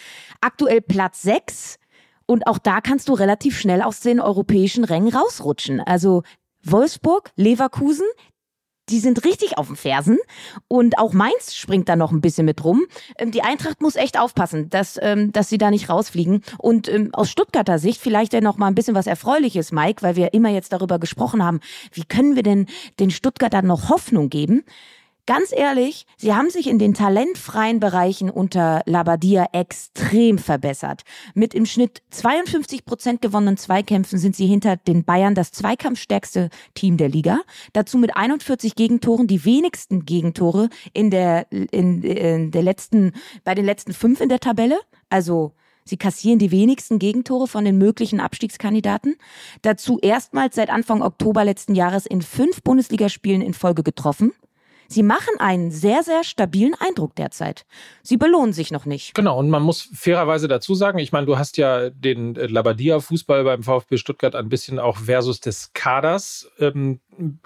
Aktuell 0.41 0.81
Platz 0.81 1.21
6. 1.21 1.77
Und 2.25 2.47
auch 2.47 2.57
da 2.57 2.81
kannst 2.81 3.07
du 3.07 3.13
relativ 3.13 3.59
schnell 3.59 3.81
aus 3.81 3.99
den 3.99 4.19
europäischen 4.19 4.83
Rängen 4.83 5.13
rausrutschen. 5.13 5.79
Also 5.79 6.23
Wolfsburg, 6.65 7.31
Leverkusen, 7.35 8.05
die 8.89 8.99
sind 8.99 9.25
richtig 9.25 9.57
auf 9.57 9.67
den 9.67 9.75
Fersen 9.75 10.17
und 10.67 10.99
auch 10.99 11.13
Mainz 11.13 11.55
springt 11.55 11.89
da 11.89 11.95
noch 11.95 12.11
ein 12.11 12.21
bisschen 12.21 12.45
mit 12.45 12.63
rum. 12.63 12.85
Ähm, 13.17 13.31
die 13.31 13.41
Eintracht 13.41 13.81
muss 13.81 13.95
echt 13.95 14.19
aufpassen, 14.19 14.69
dass, 14.69 14.99
ähm, 15.01 15.31
dass 15.31 15.49
sie 15.49 15.57
da 15.57 15.71
nicht 15.71 15.89
rausfliegen. 15.89 16.43
Und 16.59 16.87
ähm, 16.87 17.09
aus 17.13 17.29
Stuttgarter 17.29 17.79
Sicht 17.79 17.99
vielleicht 17.99 18.33
ja 18.33 18.41
noch 18.41 18.57
mal 18.57 18.67
ein 18.67 18.75
bisschen 18.75 18.95
was 18.95 19.07
Erfreuliches, 19.07 19.71
Mike, 19.71 20.03
weil 20.03 20.15
wir 20.15 20.33
immer 20.33 20.49
jetzt 20.49 20.71
darüber 20.71 20.99
gesprochen 20.99 21.43
haben, 21.43 21.61
wie 21.93 22.05
können 22.05 22.35
wir 22.35 22.43
denn 22.43 22.67
den 22.99 23.09
Stuttgartern 23.09 23.65
noch 23.65 23.89
Hoffnung 23.89 24.29
geben? 24.29 24.63
Ganz 25.27 25.51
ehrlich, 25.51 26.05
sie 26.17 26.35
haben 26.35 26.51
sich 26.51 26.67
in 26.67 26.77
den 26.77 26.93
talentfreien 26.93 27.79
Bereichen 27.79 28.29
unter 28.29 28.83
Labadia 28.85 29.47
extrem 29.53 30.37
verbessert. 30.37 31.01
Mit 31.33 31.55
im 31.55 31.65
Schnitt 31.65 32.03
52 32.11 32.85
Prozent 32.85 33.23
gewonnenen 33.23 33.57
Zweikämpfen 33.57 34.19
sind 34.19 34.35
sie 34.35 34.45
hinter 34.45 34.75
den 34.77 35.03
Bayern 35.03 35.33
das 35.33 35.51
zweikampfstärkste 35.51 36.49
Team 36.75 36.97
der 36.97 37.09
Liga. 37.09 37.39
Dazu 37.73 37.97
mit 37.97 38.15
41 38.15 38.75
Gegentoren 38.75 39.25
die 39.25 39.45
wenigsten 39.45 40.05
Gegentore 40.05 40.69
in 40.93 41.09
der, 41.09 41.51
in, 41.51 42.03
in 42.03 42.51
der 42.51 42.61
letzten, 42.61 43.13
bei 43.43 43.55
den 43.55 43.65
letzten 43.65 43.93
fünf 43.93 44.21
in 44.21 44.29
der 44.29 44.39
Tabelle. 44.39 44.79
Also, 45.09 45.53
Sie 45.87 45.97
kassieren 45.97 46.39
die 46.39 46.49
wenigsten 46.49 46.97
Gegentore 46.97 47.47
von 47.47 47.63
den 47.63 47.77
möglichen 47.77 48.19
Abstiegskandidaten. 48.19 49.17
Dazu 49.61 49.99
erstmals 49.99 50.55
seit 50.55 50.71
Anfang 50.71 51.03
Oktober 51.03 51.45
letzten 51.45 51.75
Jahres 51.75 52.07
in 52.07 52.23
fünf 52.23 52.63
Bundesligaspielen 52.63 53.43
in 53.43 53.53
Folge 53.53 53.83
getroffen. 53.83 54.31
Sie 54.87 55.03
machen 55.03 55.39
einen 55.39 55.71
sehr, 55.71 56.03
sehr 56.03 56.23
stabilen 56.23 56.75
Eindruck 56.79 57.15
derzeit. 57.15 57.65
Sie 58.03 58.17
belohnen 58.17 58.53
sich 58.53 58.71
noch 58.71 58.85
nicht. 58.85 59.13
Genau, 59.15 59.39
und 59.39 59.49
man 59.49 59.63
muss 59.63 59.89
fairerweise 59.93 60.47
dazu 60.47 60.75
sagen, 60.75 60.99
ich 60.99 61.11
meine, 61.11 61.25
du 61.25 61.37
hast 61.37 61.57
ja 61.57 61.89
den 61.89 62.35
äh, 62.35 62.47
Labadia-Fußball 62.47 63.43
beim 63.43 63.63
VfB 63.63 63.97
Stuttgart 63.97 64.35
ein 64.35 64.49
bisschen 64.49 64.79
auch 64.79 64.97
versus 64.97 65.39
des 65.39 65.71
Kaders 65.73 66.49
ähm, 66.59 66.99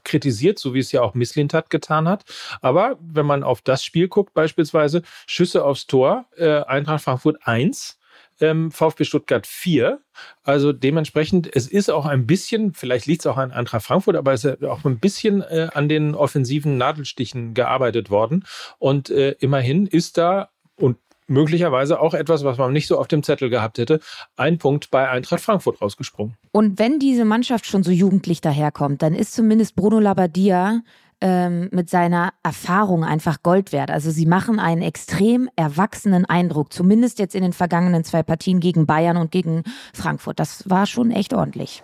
kritisiert, 0.04 0.60
so 0.60 0.74
wie 0.74 0.80
es 0.80 0.92
ja 0.92 1.02
auch 1.02 1.14
Misslintat 1.14 1.70
getan 1.70 2.08
hat. 2.08 2.26
Aber 2.62 2.98
wenn 3.02 3.26
man 3.26 3.44
auf 3.44 3.62
das 3.62 3.84
Spiel 3.84 4.08
guckt, 4.08 4.34
beispielsweise 4.34 5.04
Schüsse 5.28 5.64
aufs 5.64 5.88
Tor, 5.88 6.26
äh, 6.38 6.62
Eintracht 6.62 7.04
Frankfurt 7.04 7.38
1, 7.44 7.99
ähm, 8.42 8.72
VfB 8.72 9.04
Stuttgart 9.04 9.48
4. 9.48 10.00
Also 10.44 10.74
dementsprechend, 10.74 11.54
es 11.56 11.68
ist 11.68 11.90
auch 11.90 12.06
ein 12.06 12.26
bisschen, 12.26 12.74
vielleicht 12.74 13.06
liegt 13.06 13.22
es 13.22 13.28
auch 13.28 13.38
an 13.38 13.52
Eintracht 13.52 13.86
Frankfurt, 13.86 14.16
aber 14.16 14.34
es 14.34 14.44
ist 14.44 14.64
auch 14.64 14.84
ein 14.86 15.00
bisschen 15.00 15.42
äh, 15.42 15.70
an 15.74 15.90
den 15.90 16.16
offensiven 16.16 16.78
Nadelstichen 16.78 17.54
gearbeitet 17.54 18.10
worden. 18.10 18.46
Und 18.78 19.10
äh, 19.10 19.36
immerhin 19.40 19.88
ist 19.88 20.18
da 20.18 20.50
und 20.76 20.98
möglicherweise 21.30 22.00
auch 22.00 22.14
etwas, 22.14 22.44
was 22.44 22.58
man 22.58 22.74
nicht 22.74 22.88
so 22.88 22.98
auf 22.98 23.08
dem 23.08 23.24
Zettel 23.24 23.50
gehabt 23.50 23.78
hätte, 23.78 24.00
ein 24.36 24.58
Punkt 24.58 24.92
bei 24.92 25.08
Eintracht 25.10 25.42
Frankfurt 25.42 25.82
rausgesprungen. 25.82 26.36
Und 26.52 26.80
wenn 26.80 27.00
diese 27.00 27.26
Mannschaft 27.26 27.66
schon 27.66 27.84
so 27.84 27.92
jugendlich 27.92 28.42
daherkommt, 28.42 29.02
dann 29.02 29.14
ist 29.14 29.34
zumindest 29.34 29.76
Bruno 29.76 30.00
Labbadia 30.00 30.82
ähm, 31.22 31.70
mit 31.72 31.90
seiner 31.90 32.34
Erfahrung 32.44 33.04
einfach 33.04 33.44
Gold 33.44 33.72
wert. 33.72 33.92
Also 33.92 34.12
sie 34.12 34.26
machen 34.26 34.60
einen 34.60 34.82
extrem 34.82 35.50
erwachsenen 35.56 36.26
Eindruck, 36.26 36.72
zumindest 36.74 37.20
jetzt 37.20 37.36
in 37.36 37.42
den 37.42 37.54
vergangenen 37.54 38.04
zwei 38.04 38.24
Partien 38.24 38.60
gegen 38.60 38.86
Bayern 38.86 39.18
und 39.18 39.32
gegen 39.32 39.64
Frankfurt. 39.94 40.40
Das 40.40 40.70
war 40.70 40.86
schon 40.86 41.12
echt 41.12 41.34
ordentlich. 41.34 41.84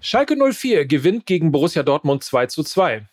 Schalke 0.00 0.36
04 0.36 0.86
gewinnt 0.86 1.26
gegen 1.26 1.50
Borussia 1.50 1.82
Dortmund 1.82 2.22
2 2.22 2.46
zu 2.46 2.62
2. 2.62 3.06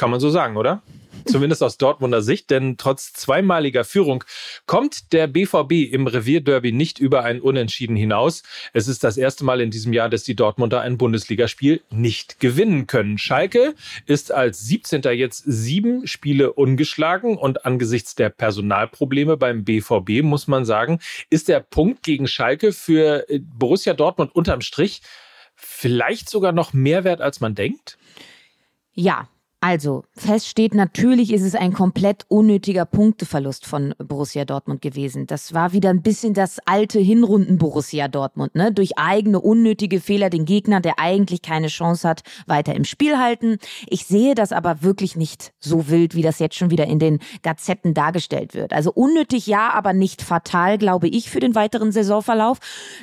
Kann 0.00 0.10
man 0.10 0.18
so 0.18 0.30
sagen, 0.30 0.56
oder? 0.56 0.82
zumindest 1.26 1.62
aus 1.62 1.76
Dortmunder 1.76 2.22
Sicht, 2.22 2.48
denn 2.48 2.78
trotz 2.78 3.12
zweimaliger 3.12 3.84
Führung 3.84 4.24
kommt 4.64 5.12
der 5.12 5.26
BVB 5.26 5.92
im 5.92 6.06
Revierderby 6.06 6.72
nicht 6.72 6.98
über 6.98 7.22
ein 7.22 7.42
Unentschieden 7.42 7.96
hinaus. 7.96 8.42
Es 8.72 8.88
ist 8.88 9.04
das 9.04 9.18
erste 9.18 9.44
Mal 9.44 9.60
in 9.60 9.70
diesem 9.70 9.92
Jahr, 9.92 10.08
dass 10.08 10.22
die 10.22 10.34
Dortmunder 10.34 10.80
ein 10.80 10.96
Bundesligaspiel 10.96 11.82
nicht 11.90 12.40
gewinnen 12.40 12.86
können. 12.86 13.18
Schalke 13.18 13.74
ist 14.06 14.32
als 14.32 14.60
17. 14.60 15.02
jetzt 15.12 15.44
sieben 15.46 16.06
Spiele 16.06 16.54
ungeschlagen 16.54 17.36
und 17.36 17.66
angesichts 17.66 18.14
der 18.14 18.30
Personalprobleme 18.30 19.36
beim 19.36 19.64
BVB 19.64 20.22
muss 20.22 20.48
man 20.48 20.64
sagen, 20.64 20.98
ist 21.28 21.48
der 21.48 21.60
Punkt 21.60 22.02
gegen 22.02 22.26
Schalke 22.26 22.72
für 22.72 23.28
äh, 23.28 23.38
Borussia 23.38 23.92
Dortmund 23.92 24.34
unterm 24.34 24.62
Strich 24.62 25.02
vielleicht 25.54 26.30
sogar 26.30 26.52
noch 26.52 26.72
mehr 26.72 27.04
wert, 27.04 27.20
als 27.20 27.40
man 27.40 27.54
denkt? 27.54 27.98
Ja, 28.94 29.28
also, 29.62 30.04
fest 30.14 30.48
steht, 30.48 30.74
natürlich 30.74 31.30
ist 31.34 31.42
es 31.42 31.54
ein 31.54 31.74
komplett 31.74 32.24
unnötiger 32.28 32.86
Punkteverlust 32.86 33.66
von 33.66 33.94
Borussia 33.98 34.46
Dortmund 34.46 34.80
gewesen. 34.80 35.26
Das 35.26 35.52
war 35.52 35.74
wieder 35.74 35.90
ein 35.90 36.00
bisschen 36.00 36.32
das 36.32 36.60
alte 36.64 36.98
Hinrunden 36.98 37.58
Borussia 37.58 38.08
Dortmund, 38.08 38.54
ne? 38.54 38.72
Durch 38.72 38.96
eigene 38.96 39.38
unnötige 39.38 40.00
Fehler 40.00 40.30
den 40.30 40.46
Gegner, 40.46 40.80
der 40.80 40.98
eigentlich 40.98 41.42
keine 41.42 41.66
Chance 41.66 42.08
hat, 42.08 42.22
weiter 42.46 42.74
im 42.74 42.84
Spiel 42.84 43.18
halten. 43.18 43.58
Ich 43.86 44.06
sehe 44.06 44.34
das 44.34 44.52
aber 44.52 44.82
wirklich 44.82 45.14
nicht 45.14 45.52
so 45.58 45.88
wild, 45.88 46.14
wie 46.14 46.22
das 46.22 46.38
jetzt 46.38 46.56
schon 46.56 46.70
wieder 46.70 46.86
in 46.86 46.98
den 46.98 47.18
Gazetten 47.42 47.92
dargestellt 47.92 48.54
wird. 48.54 48.72
Also 48.72 48.90
unnötig 48.92 49.46
ja, 49.46 49.74
aber 49.74 49.92
nicht 49.92 50.22
fatal, 50.22 50.78
glaube 50.78 51.08
ich, 51.08 51.28
für 51.28 51.40
den 51.40 51.54
weiteren 51.54 51.92
Saisonverlauf. 51.92 52.60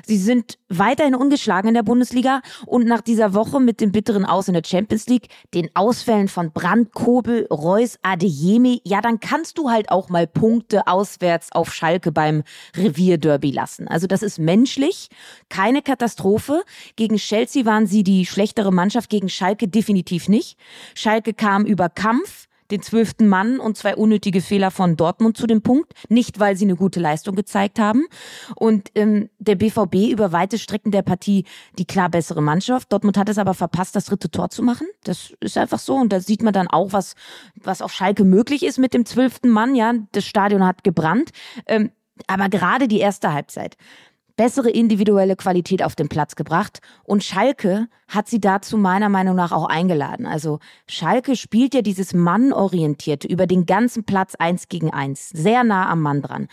Sie 0.07 0.17
sind 0.17 0.57
weiterhin 0.69 1.13
ungeschlagen 1.13 1.67
in 1.67 1.75
der 1.75 1.83
Bundesliga 1.83 2.41
und 2.65 2.87
nach 2.87 3.01
dieser 3.01 3.35
Woche 3.35 3.59
mit 3.59 3.79
dem 3.79 3.91
bitteren 3.91 4.25
Aus 4.25 4.47
in 4.47 4.55
der 4.55 4.63
Champions 4.65 5.05
League, 5.05 5.27
den 5.53 5.69
Ausfällen 5.75 6.27
von 6.47 6.51
Brand, 6.51 6.93
Kobel, 6.93 7.47
Reus, 7.51 7.97
Adeyemi, 8.01 8.81
ja, 8.83 9.01
dann 9.01 9.19
kannst 9.19 9.57
du 9.57 9.69
halt 9.69 9.89
auch 9.89 10.09
mal 10.09 10.27
Punkte 10.27 10.87
auswärts 10.87 11.51
auf 11.51 11.73
Schalke 11.73 12.11
beim 12.11 12.43
Revierderby 12.75 13.51
lassen. 13.51 13.87
Also 13.87 14.07
das 14.07 14.23
ist 14.23 14.39
menschlich, 14.39 15.09
keine 15.49 15.81
Katastrophe. 15.81 16.63
Gegen 16.95 17.17
Chelsea 17.17 17.65
waren 17.65 17.87
sie 17.87 18.03
die 18.03 18.25
schlechtere 18.25 18.71
Mannschaft, 18.71 19.09
gegen 19.09 19.29
Schalke 19.29 19.67
definitiv 19.67 20.29
nicht. 20.29 20.57
Schalke 20.95 21.33
kam 21.33 21.65
über 21.65 21.89
Kampf, 21.89 22.46
den 22.71 22.81
zwölften 22.81 23.27
Mann 23.27 23.59
und 23.59 23.77
zwei 23.77 23.95
unnötige 23.95 24.41
Fehler 24.41 24.71
von 24.71 24.97
Dortmund 24.97 25.37
zu 25.37 25.47
dem 25.47 25.61
Punkt. 25.61 25.93
Nicht, 26.09 26.39
weil 26.39 26.55
sie 26.57 26.65
eine 26.65 26.75
gute 26.75 26.99
Leistung 26.99 27.35
gezeigt 27.35 27.79
haben. 27.79 28.05
Und 28.55 28.91
ähm, 28.95 29.29
der 29.39 29.55
BVB 29.55 30.11
über 30.11 30.31
weite 30.31 30.57
Strecken 30.57 30.91
der 30.91 31.01
Partie 31.01 31.45
die 31.77 31.85
klar 31.85 32.09
bessere 32.09 32.41
Mannschaft. 32.41 32.91
Dortmund 32.91 33.17
hat 33.17 33.29
es 33.29 33.37
aber 33.37 33.53
verpasst, 33.53 33.95
das 33.95 34.05
dritte 34.05 34.29
Tor 34.29 34.49
zu 34.49 34.63
machen. 34.63 34.87
Das 35.03 35.33
ist 35.39 35.57
einfach 35.57 35.79
so. 35.79 35.95
Und 35.95 36.11
da 36.11 36.19
sieht 36.19 36.43
man 36.43 36.53
dann 36.53 36.67
auch, 36.67 36.93
was, 36.93 37.15
was 37.55 37.81
auf 37.81 37.93
Schalke 37.93 38.23
möglich 38.23 38.63
ist 38.63 38.79
mit 38.79 38.93
dem 38.93 39.05
zwölften 39.05 39.49
Mann. 39.49 39.75
Ja, 39.75 39.93
das 40.11 40.25
Stadion 40.25 40.65
hat 40.65 40.83
gebrannt. 40.83 41.31
Ähm, 41.65 41.91
aber 42.25 42.49
gerade 42.49 42.87
die 42.87 42.99
erste 42.99 43.31
Halbzeit 43.31 43.77
bessere 44.37 44.69
individuelle 44.69 45.35
Qualität 45.35 45.83
auf 45.83 45.95
den 45.95 46.07
Platz 46.07 46.35
gebracht 46.35 46.79
und 47.03 47.23
Schalke 47.23 47.87
hat 48.07 48.29
sie 48.29 48.39
dazu 48.39 48.77
meiner 48.77 49.09
Meinung 49.09 49.35
nach 49.35 49.51
auch 49.51 49.65
eingeladen. 49.65 50.25
Also 50.25 50.59
Schalke 50.87 51.35
spielt 51.35 51.73
ja 51.73 51.81
dieses 51.81 52.13
Mannorientierte 52.13 53.27
über 53.27 53.47
den 53.47 53.65
ganzen 53.65 54.05
Platz 54.05 54.35
eins 54.35 54.69
gegen 54.69 54.93
eins, 54.93 55.27
sehr 55.29 55.65
nah 55.65 55.89
am 55.89 56.01
Mann 56.01 56.21
dran. 56.21 56.47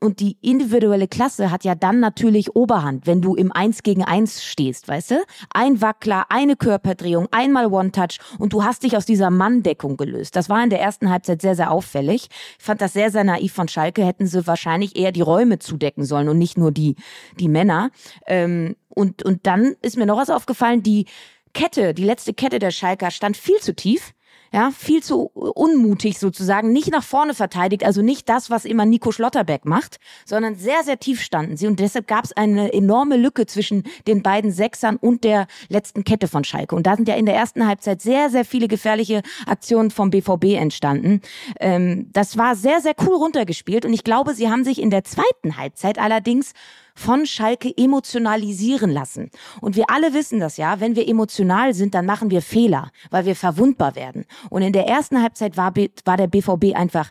Und 0.00 0.20
die 0.20 0.38
individuelle 0.40 1.08
Klasse 1.08 1.50
hat 1.50 1.62
ja 1.64 1.74
dann 1.74 2.00
natürlich 2.00 2.56
Oberhand, 2.56 3.06
wenn 3.06 3.20
du 3.20 3.34
im 3.34 3.52
Eins 3.52 3.82
gegen 3.82 4.02
Eins 4.02 4.42
stehst, 4.42 4.88
weißt 4.88 5.10
du? 5.10 5.22
Ein 5.52 5.82
Wackler, 5.82 6.24
eine 6.30 6.56
Körperdrehung, 6.56 7.28
einmal 7.32 7.66
One-Touch 7.66 8.18
und 8.38 8.54
du 8.54 8.64
hast 8.64 8.82
dich 8.82 8.96
aus 8.96 9.04
dieser 9.04 9.28
Manndeckung 9.28 9.98
gelöst. 9.98 10.36
Das 10.36 10.48
war 10.48 10.64
in 10.64 10.70
der 10.70 10.80
ersten 10.80 11.10
Halbzeit 11.10 11.42
sehr, 11.42 11.54
sehr 11.54 11.70
auffällig. 11.70 12.28
Ich 12.58 12.64
fand 12.64 12.80
das 12.80 12.94
sehr, 12.94 13.10
sehr 13.10 13.24
naiv 13.24 13.52
von 13.52 13.68
Schalke. 13.68 14.04
Hätten 14.04 14.26
sie 14.26 14.46
wahrscheinlich 14.46 14.96
eher 14.96 15.12
die 15.12 15.20
Räume 15.20 15.58
zudecken 15.58 16.04
sollen 16.04 16.30
und 16.30 16.38
nicht 16.38 16.56
nur 16.56 16.72
die, 16.72 16.96
die 17.38 17.48
Männer. 17.48 17.90
Ähm, 18.26 18.76
und, 18.88 19.22
und 19.22 19.46
dann 19.46 19.76
ist 19.82 19.98
mir 19.98 20.06
noch 20.06 20.16
was 20.16 20.30
aufgefallen, 20.30 20.82
die 20.82 21.06
Kette, 21.52 21.92
die 21.92 22.04
letzte 22.04 22.32
Kette 22.32 22.58
der 22.58 22.70
Schalker 22.70 23.10
stand 23.10 23.36
viel 23.36 23.58
zu 23.58 23.74
tief 23.74 24.14
ja, 24.52 24.70
viel 24.70 25.02
zu 25.02 25.30
unmutig 25.32 26.18
sozusagen, 26.18 26.72
nicht 26.72 26.90
nach 26.90 27.04
vorne 27.04 27.34
verteidigt, 27.34 27.84
also 27.84 28.02
nicht 28.02 28.28
das, 28.28 28.50
was 28.50 28.64
immer 28.64 28.84
Nico 28.84 29.12
Schlotterbeck 29.12 29.64
macht, 29.64 29.98
sondern 30.24 30.56
sehr, 30.56 30.82
sehr 30.82 30.98
tief 30.98 31.20
standen 31.20 31.56
sie 31.56 31.66
und 31.66 31.78
deshalb 31.78 32.06
gab 32.06 32.24
es 32.24 32.32
eine 32.32 32.72
enorme 32.72 33.16
Lücke 33.16 33.46
zwischen 33.46 33.84
den 34.06 34.22
beiden 34.22 34.50
Sechsern 34.50 34.96
und 34.96 35.24
der 35.24 35.46
letzten 35.68 36.04
Kette 36.04 36.26
von 36.26 36.44
Schalke. 36.44 36.74
Und 36.74 36.86
da 36.86 36.96
sind 36.96 37.08
ja 37.08 37.14
in 37.14 37.26
der 37.26 37.34
ersten 37.36 37.66
Halbzeit 37.66 38.02
sehr, 38.02 38.30
sehr 38.30 38.44
viele 38.44 38.68
gefährliche 38.68 39.22
Aktionen 39.46 39.90
vom 39.90 40.10
BVB 40.10 40.56
entstanden. 40.56 41.20
Ähm, 41.60 42.08
das 42.12 42.36
war 42.36 42.56
sehr, 42.56 42.80
sehr 42.80 42.94
cool 43.06 43.14
runtergespielt 43.14 43.84
und 43.84 43.92
ich 43.92 44.04
glaube, 44.04 44.34
sie 44.34 44.50
haben 44.50 44.64
sich 44.64 44.80
in 44.80 44.90
der 44.90 45.04
zweiten 45.04 45.56
Halbzeit 45.56 45.98
allerdings 45.98 46.52
von 47.00 47.24
Schalke 47.24 47.72
emotionalisieren 47.76 48.90
lassen. 48.90 49.30
Und 49.62 49.74
wir 49.74 49.86
alle 49.88 50.12
wissen 50.12 50.38
das 50.38 50.58
ja, 50.58 50.80
wenn 50.80 50.96
wir 50.96 51.08
emotional 51.08 51.72
sind, 51.72 51.94
dann 51.94 52.04
machen 52.04 52.30
wir 52.30 52.42
Fehler, 52.42 52.90
weil 53.10 53.24
wir 53.24 53.34
verwundbar 53.34 53.94
werden. 53.94 54.26
Und 54.50 54.60
in 54.60 54.74
der 54.74 54.86
ersten 54.86 55.22
Halbzeit 55.22 55.56
war, 55.56 55.72
war 56.04 56.16
der 56.18 56.26
BVB 56.26 56.74
einfach 56.74 57.10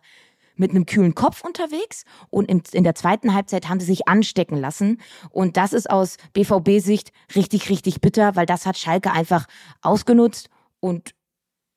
mit 0.56 0.72
einem 0.72 0.86
kühlen 0.86 1.16
Kopf 1.16 1.44
unterwegs 1.44 2.04
und 2.30 2.52
in 2.52 2.84
der 2.84 2.94
zweiten 2.94 3.34
Halbzeit 3.34 3.68
haben 3.68 3.80
sie 3.80 3.88
sich 3.88 4.08
anstecken 4.08 4.58
lassen. 4.58 5.00
Und 5.32 5.58
das 5.58 5.74
ist 5.74 5.90
aus 5.90 6.18
BVB-Sicht 6.34 7.12
richtig, 7.36 7.70
richtig 7.70 8.00
bitter, 8.00 8.36
weil 8.36 8.46
das 8.46 8.66
hat 8.68 8.78
Schalke 8.78 9.12
einfach 9.12 9.48
ausgenutzt 9.82 10.50
und 10.82 11.16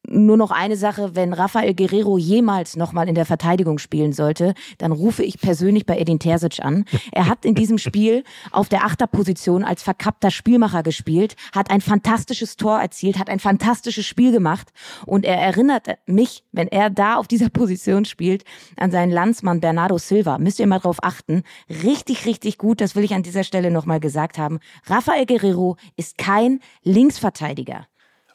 nur 0.08 0.36
noch 0.36 0.50
eine 0.50 0.76
Sache, 0.76 1.14
wenn 1.14 1.32
Rafael 1.32 1.74
Guerrero 1.74 2.18
jemals 2.18 2.76
nochmal 2.76 3.08
in 3.08 3.14
der 3.14 3.24
Verteidigung 3.24 3.78
spielen 3.78 4.12
sollte, 4.12 4.54
dann 4.78 4.92
rufe 4.92 5.22
ich 5.22 5.40
persönlich 5.40 5.86
bei 5.86 5.98
Edin 5.98 6.18
Terzic 6.18 6.60
an. 6.64 6.84
Er 7.12 7.28
hat 7.28 7.44
in 7.44 7.54
diesem 7.54 7.78
Spiel 7.78 8.24
auf 8.50 8.68
der 8.68 8.84
Achterposition 8.84 9.64
als 9.64 9.82
verkappter 9.82 10.30
Spielmacher 10.30 10.82
gespielt, 10.82 11.36
hat 11.54 11.70
ein 11.70 11.80
fantastisches 11.80 12.56
Tor 12.56 12.80
erzielt, 12.80 13.18
hat 13.18 13.30
ein 13.30 13.38
fantastisches 13.38 14.04
Spiel 14.04 14.32
gemacht 14.32 14.72
und 15.06 15.24
er 15.24 15.36
erinnert 15.36 15.86
mich, 16.06 16.44
wenn 16.52 16.68
er 16.68 16.90
da 16.90 17.16
auf 17.16 17.28
dieser 17.28 17.48
Position 17.48 18.04
spielt, 18.04 18.44
an 18.76 18.90
seinen 18.90 19.12
Landsmann 19.12 19.60
Bernardo 19.60 19.98
Silva. 19.98 20.38
Müsst 20.38 20.58
ihr 20.58 20.66
mal 20.66 20.80
drauf 20.80 20.98
achten. 21.02 21.42
Richtig, 21.68 22.26
richtig 22.26 22.58
gut, 22.58 22.80
das 22.80 22.96
will 22.96 23.04
ich 23.04 23.14
an 23.14 23.22
dieser 23.22 23.44
Stelle 23.44 23.70
nochmal 23.70 24.00
gesagt 24.00 24.38
haben. 24.38 24.58
Rafael 24.86 25.26
Guerrero 25.26 25.76
ist 25.96 26.18
kein 26.18 26.60
Linksverteidiger. 26.82 27.86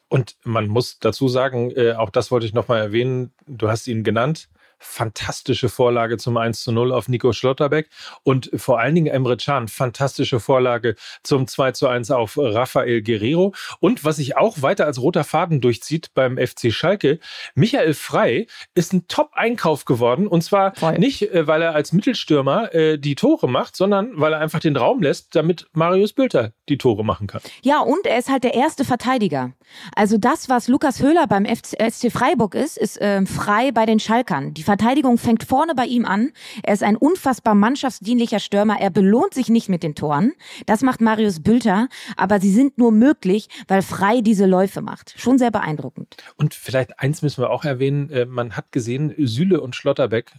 Und 0.10 0.38
man 0.44 0.68
muss 0.68 1.00
dazu 1.00 1.28
sagen, 1.28 1.72
äh, 1.72 1.94
auch 1.94 2.10
das 2.10 2.32
wollte 2.32 2.46
ich 2.46 2.54
nochmal 2.54 2.80
erwähnen, 2.80 3.34
du 3.46 3.70
hast 3.70 3.88
ihn 3.88 4.04
genannt, 4.04 4.50
fantastische 4.80 5.70
Vorlage 5.70 6.18
zum 6.18 6.38
1 6.38 6.64
zu 6.64 6.72
0 6.72 6.92
auf 6.92 7.08
Nico 7.08 7.34
Schlotterbeck 7.34 7.90
und 8.24 8.50
vor 8.56 8.80
allen 8.80 8.96
Dingen 8.96 9.08
Emre 9.08 9.38
Can, 9.38 9.68
fantastische 9.68 10.40
Vorlage 10.40 10.96
zum 11.24 11.48
2 11.48 11.72
zu 11.72 11.88
1 11.88 12.12
auf 12.12 12.38
Rafael 12.38 13.02
Guerrero. 13.02 13.54
Und 13.80 14.04
was 14.04 14.18
sich 14.18 14.38
auch 14.38 14.62
weiter 14.62 14.86
als 14.86 15.02
roter 15.02 15.24
Faden 15.24 15.62
durchzieht 15.62 16.14
beim 16.14 16.38
FC 16.38 16.72
Schalke, 16.72 17.20
Michael 17.56 17.94
Frei 17.94 18.48
ist 18.76 18.94
ein 18.94 19.08
Top-Einkauf 19.08 19.86
geworden 19.86 20.28
und 20.28 20.44
zwar 20.44 20.76
Voll. 20.76 20.98
nicht, 20.98 21.22
äh, 21.24 21.48
weil 21.48 21.62
er 21.62 21.76
als 21.76 21.94
Mittelstürmer 21.94 22.74
äh, 22.74 22.98
die 22.98 23.16
Tore 23.16 23.50
macht, 23.50 23.76
sondern 23.76 24.12
weil 24.16 24.34
er 24.34 24.40
einfach 24.40 24.60
den 24.60 24.76
Raum 24.76 25.02
lässt, 25.02 25.36
damit 25.36 25.68
Marius 25.74 26.14
Bülter 26.14 26.54
die 26.70 26.78
Tore 26.78 27.04
machen 27.04 27.28
kann. 27.28 27.42
Ja, 27.62 27.80
und 27.82 28.06
er 28.06 28.20
ist 28.20 28.30
halt 28.30 28.44
der 28.44 28.54
erste 28.54 28.86
Verteidiger. 28.86 29.52
Also 29.96 30.18
das, 30.18 30.50
was 30.50 30.68
Lukas 30.68 31.02
Höhler 31.02 31.28
beim 31.28 31.46
FC 31.46 32.12
Freiburg 32.12 32.56
ist, 32.56 32.78
ist 32.78 33.00
äh, 33.02 33.26
frei 33.26 33.72
bei 33.72 33.86
den 33.86 34.00
Schalkern. 34.00 34.54
Die 34.54 34.64
Verteidigung 34.68 35.18
fängt 35.18 35.46
vorne 35.46 35.76
bei 35.76 35.86
ihm 35.86 36.04
an. 36.04 36.34
Er 36.62 36.74
ist 36.74 36.84
ein 36.84 36.98
unfassbar 36.98 37.56
mannschaftsdienlicher 37.56 38.42
Stürmer. 38.42 38.78
Er 38.82 38.90
belohnt 38.90 39.34
sich 39.34 39.48
nicht 39.48 39.70
mit 39.70 39.82
den 39.82 39.96
Toren. 39.96 40.34
Das 40.66 40.82
macht 40.82 41.00
Marius 41.00 41.42
Bülter. 41.42 41.88
Aber 42.18 42.42
sie 42.42 42.52
sind 42.52 42.78
nur 42.78 42.92
möglich, 42.92 43.48
weil 43.70 43.82
Frei 43.82 44.20
diese 44.20 44.46
Läufe 44.46 44.82
macht. 44.82 45.14
Schon 45.18 45.38
sehr 45.38 45.52
beeindruckend. 45.52 46.18
Und 46.36 46.54
vielleicht 46.54 47.00
eins 47.00 47.22
müssen 47.22 47.42
wir 47.42 47.50
auch 47.50 47.64
erwähnen. 47.64 48.10
Äh, 48.10 48.26
man 48.26 48.58
hat 48.58 48.74
gesehen, 48.74 49.16
Süle 49.18 49.62
und 49.62 49.74
Schlotterbeck 49.74 50.34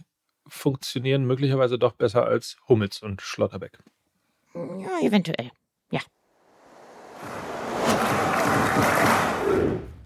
funktionieren 0.47 1.25
möglicherweise 1.25 1.79
doch 1.79 1.93
besser 1.93 2.25
als 2.25 2.57
Hummels 2.67 3.01
und 3.01 3.23
Schlotterbeck. 3.23 3.79
Ja, 4.53 4.99
eventuell. 5.01 5.49
Ja. 5.91 6.01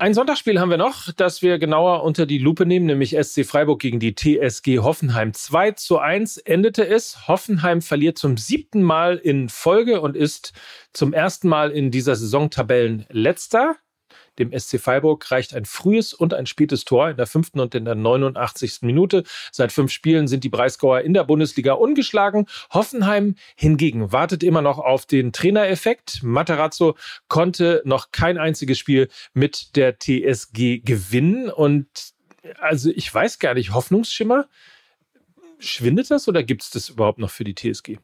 Ein 0.03 0.13
Sonntagsspiel 0.13 0.59
haben 0.59 0.69
wir 0.69 0.75
noch, 0.75 1.13
das 1.13 1.41
wir 1.41 1.59
genauer 1.59 2.03
unter 2.03 2.25
die 2.25 2.37
Lupe 2.37 2.65
nehmen, 2.65 2.87
nämlich 2.87 3.15
SC 3.15 3.45
Freiburg 3.45 3.79
gegen 3.79 4.01
die 4.01 4.13
TSG 4.13 4.79
Hoffenheim. 4.79 5.33
2 5.33 5.71
zu 5.71 5.97
1 5.97 6.39
endete 6.39 6.85
es. 6.85 7.29
Hoffenheim 7.29 7.81
verliert 7.81 8.17
zum 8.17 8.35
siebten 8.35 8.83
Mal 8.83 9.15
in 9.15 9.47
Folge 9.47 10.01
und 10.01 10.17
ist 10.17 10.51
zum 10.91 11.13
ersten 11.13 11.47
Mal 11.47 11.71
in 11.71 11.89
dieser 11.89 12.17
Saison 12.17 12.49
Tabellenletzter. 12.49 13.77
Dem 14.39 14.57
SC 14.57 14.79
Freiburg 14.79 15.29
reicht 15.31 15.53
ein 15.53 15.65
frühes 15.65 16.13
und 16.13 16.33
ein 16.33 16.45
spätes 16.45 16.85
Tor 16.85 17.09
in 17.09 17.17
der 17.17 17.27
fünften 17.27 17.59
und 17.59 17.75
in 17.75 17.85
der 17.85 17.95
89. 17.95 18.79
Minute. 18.81 19.23
Seit 19.51 19.71
fünf 19.71 19.91
Spielen 19.91 20.27
sind 20.27 20.43
die 20.43 20.49
Breisgauer 20.49 21.01
in 21.01 21.13
der 21.13 21.23
Bundesliga 21.23 21.73
ungeschlagen. 21.73 22.47
Hoffenheim 22.71 23.35
hingegen 23.55 24.11
wartet 24.11 24.43
immer 24.43 24.61
noch 24.61 24.79
auf 24.79 25.05
den 25.05 25.31
Trainereffekt. 25.31 26.23
Materazzo 26.23 26.95
konnte 27.27 27.81
noch 27.85 28.11
kein 28.11 28.37
einziges 28.37 28.77
Spiel 28.79 29.09
mit 29.33 29.75
der 29.75 29.97
TSG 29.99 30.79
gewinnen 30.79 31.49
und 31.49 31.87
also 32.59 32.89
ich 32.89 33.13
weiß 33.13 33.39
gar 33.39 33.53
nicht, 33.53 33.73
Hoffnungsschimmer, 33.73 34.47
schwindet 35.59 36.11
das 36.11 36.27
oder 36.27 36.43
gibt 36.43 36.63
es 36.63 36.69
das 36.71 36.89
überhaupt 36.89 37.19
noch 37.19 37.29
für 37.29 37.43
die 37.43 37.55
TSG? 37.55 37.97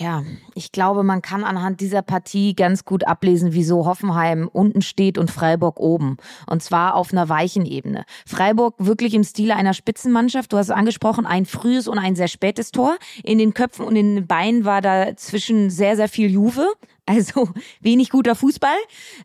Ja, 0.00 0.24
ich 0.54 0.72
glaube, 0.72 1.02
man 1.02 1.20
kann 1.20 1.44
anhand 1.44 1.82
dieser 1.82 2.00
Partie 2.00 2.54
ganz 2.54 2.86
gut 2.86 3.06
ablesen, 3.06 3.52
wieso 3.52 3.84
Hoffenheim 3.84 4.48
unten 4.50 4.80
steht 4.80 5.18
und 5.18 5.30
Freiburg 5.30 5.78
oben. 5.78 6.16
Und 6.46 6.62
zwar 6.62 6.94
auf 6.94 7.12
einer 7.12 7.28
weichen 7.28 7.66
Ebene. 7.66 8.04
Freiburg 8.26 8.76
wirklich 8.78 9.12
im 9.12 9.24
Stile 9.24 9.56
einer 9.56 9.74
Spitzenmannschaft. 9.74 10.54
Du 10.54 10.56
hast 10.56 10.68
es 10.68 10.74
angesprochen, 10.74 11.26
ein 11.26 11.44
frühes 11.44 11.86
und 11.86 11.98
ein 11.98 12.16
sehr 12.16 12.28
spätes 12.28 12.70
Tor. 12.70 12.96
In 13.22 13.36
den 13.36 13.52
Köpfen 13.52 13.84
und 13.84 13.94
in 13.94 14.16
den 14.16 14.26
Beinen 14.26 14.64
war 14.64 14.80
dazwischen 14.80 15.68
sehr, 15.68 15.96
sehr 15.96 16.08
viel 16.08 16.30
Juve. 16.30 16.66
Also 17.10 17.48
wenig 17.80 18.10
guter 18.10 18.36
Fußball, 18.36 18.76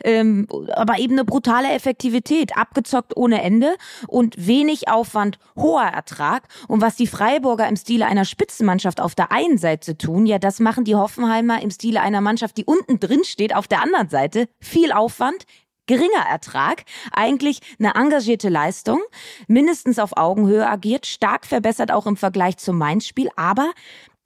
ähm, 0.04 0.48
aber 0.74 0.98
eben 0.98 1.14
eine 1.14 1.24
brutale 1.24 1.70
Effektivität, 1.72 2.58
abgezockt 2.58 3.16
ohne 3.16 3.44
Ende 3.44 3.76
und 4.08 4.48
wenig 4.48 4.90
Aufwand, 4.90 5.38
hoher 5.56 5.84
Ertrag. 5.84 6.48
Und 6.68 6.82
was 6.82 6.96
die 6.96 7.06
Freiburger 7.06 7.68
im 7.68 7.76
Stile 7.76 8.08
einer 8.08 8.26
Spitzenmannschaft 8.26 9.00
auf 9.00 9.14
der 9.14 9.32
einen 9.32 9.60
Seite 9.60 9.98
tun, 9.98 10.26
ja, 10.26 10.40
das 10.40 10.60
machen 10.60 10.84
die 10.84 10.96
Hoffenheimer 10.96 11.62
im 11.62 11.70
Stile 11.70 12.02
einer 12.02 12.22
Mannschaft, 12.22 12.58
die 12.58 12.66
unten 12.66 13.00
drin 13.00 13.24
steht, 13.24 13.56
auf 13.56 13.68
der 13.68 13.84
anderen 13.84 14.10
Seite. 14.10 14.50
Viel 14.60 14.92
Aufwand, 14.92 15.46
geringer 15.86 16.26
Ertrag, 16.28 16.86
eigentlich 17.12 17.60
eine 17.78 17.94
engagierte 17.94 18.50
Leistung, 18.50 19.00
mindestens 19.48 20.00
auf 20.00 20.18
Augenhöhe 20.18 20.68
agiert, 20.68 21.06
stark 21.06 21.46
verbessert 21.46 21.92
auch 21.92 22.08
im 22.08 22.18
Vergleich 22.18 22.58
zum 22.58 22.80
Mainz-Spiel, 22.80 23.30
aber 23.36 23.72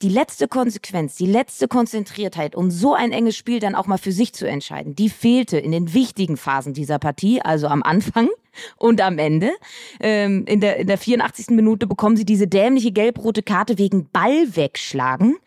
die 0.01 0.10
letzte 0.10 0.48
Konsequenz, 0.48 1.15
die 1.15 1.25
letzte 1.25 1.68
Konzentriertheit, 1.68 2.56
um 2.56 2.72
so 2.72 2.94
ein 2.94 3.12
enges 3.12 3.36
Spiel 3.36 3.60
dann 3.60 3.75
auch 3.75 3.86
mal 3.86 3.98
für 3.98 4.12
sich 4.12 4.34
zu 4.34 4.48
entscheiden, 4.48 4.96
die 4.96 5.10
fehlte 5.10 5.58
in 5.58 5.72
den 5.72 5.94
wichtigen 5.94 6.38
Phasen 6.38 6.74
dieser 6.74 7.00
Partie, 7.00 7.41
also 7.41 7.68
am 7.68 7.84
Anfang 7.84 8.29
und 8.77 9.01
am 9.01 9.18
Ende. 9.18 9.51
Ähm, 10.00 10.46
in, 10.46 10.62
der, 10.62 10.77
in 10.77 10.88
der 10.88 10.98
84. 10.98 11.50
Minute 11.50 11.86
bekommen 11.86 12.15
sie 12.15 12.25
diese 12.25 12.48
dämliche 12.48 12.91
gelb-rote 12.91 13.44
Karte 13.44 13.77
wegen 13.77 14.10
Ball 14.10 14.56
wegschlagen. 14.56 15.38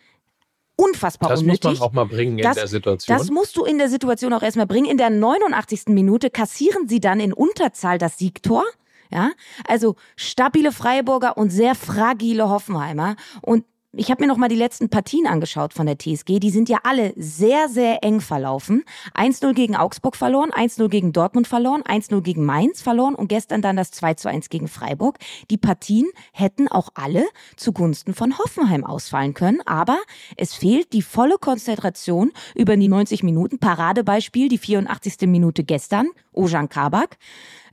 Unfassbar 0.76 1.30
das 1.30 1.40
unnötig. 1.40 1.60
Das 1.60 1.70
muss 1.70 1.80
man 1.80 1.88
auch 1.88 1.92
mal 1.92 2.04
bringen 2.06 2.38
in 2.38 2.44
das, 2.44 2.56
der 2.56 2.66
Situation. 2.66 3.16
Das 3.16 3.30
musst 3.30 3.56
du 3.56 3.64
in 3.64 3.78
der 3.78 3.88
Situation 3.88 4.32
auch 4.32 4.42
erstmal 4.42 4.66
bringen. 4.66 4.90
In 4.90 4.98
der 4.98 5.10
89. 5.10 5.88
Minute 5.88 6.30
kassieren 6.30 6.88
sie 6.88 7.00
dann 7.00 7.20
in 7.20 7.32
Unterzahl 7.32 7.98
das 7.98 8.18
Siegtor. 8.18 8.64
Ja, 9.10 9.30
also 9.68 9.96
stabile 10.16 10.72
Freiburger 10.72 11.36
und 11.36 11.50
sehr 11.50 11.74
fragile 11.74 12.48
Hoffenheimer. 12.48 13.16
Und 13.42 13.64
ich 13.94 14.10
habe 14.10 14.22
mir 14.22 14.26
noch 14.26 14.38
mal 14.38 14.48
die 14.48 14.56
letzten 14.56 14.88
Partien 14.88 15.26
angeschaut 15.26 15.74
von 15.74 15.84
der 15.84 15.98
TSG. 15.98 16.38
Die 16.38 16.50
sind 16.50 16.70
ja 16.70 16.78
alle 16.84 17.12
sehr, 17.16 17.68
sehr 17.68 18.02
eng 18.02 18.20
verlaufen. 18.20 18.84
1-0 19.14 19.52
gegen 19.52 19.76
Augsburg 19.76 20.16
verloren, 20.16 20.50
1-0 20.50 20.88
gegen 20.88 21.12
Dortmund 21.12 21.46
verloren, 21.46 21.82
1-0 21.82 22.22
gegen 22.22 22.44
Mainz 22.46 22.80
verloren 22.80 23.14
und 23.14 23.28
gestern 23.28 23.60
dann 23.60 23.76
das 23.76 23.92
2-1 23.92 24.48
gegen 24.48 24.66
Freiburg. 24.66 25.18
Die 25.50 25.58
Partien 25.58 26.08
hätten 26.32 26.68
auch 26.68 26.88
alle 26.94 27.26
zugunsten 27.56 28.14
von 28.14 28.38
Hoffenheim 28.38 28.84
ausfallen 28.84 29.34
können, 29.34 29.60
aber 29.66 29.98
es 30.38 30.54
fehlt 30.54 30.94
die 30.94 31.02
volle 31.02 31.36
Konzentration 31.36 32.32
über 32.54 32.76
die 32.78 32.88
90 32.88 33.22
Minuten. 33.22 33.58
Paradebeispiel 33.58 34.48
die 34.48 34.58
84. 34.58 35.28
Minute 35.28 35.64
gestern, 35.64 36.08
Ojan 36.32 36.70
Kabak. 36.70 37.18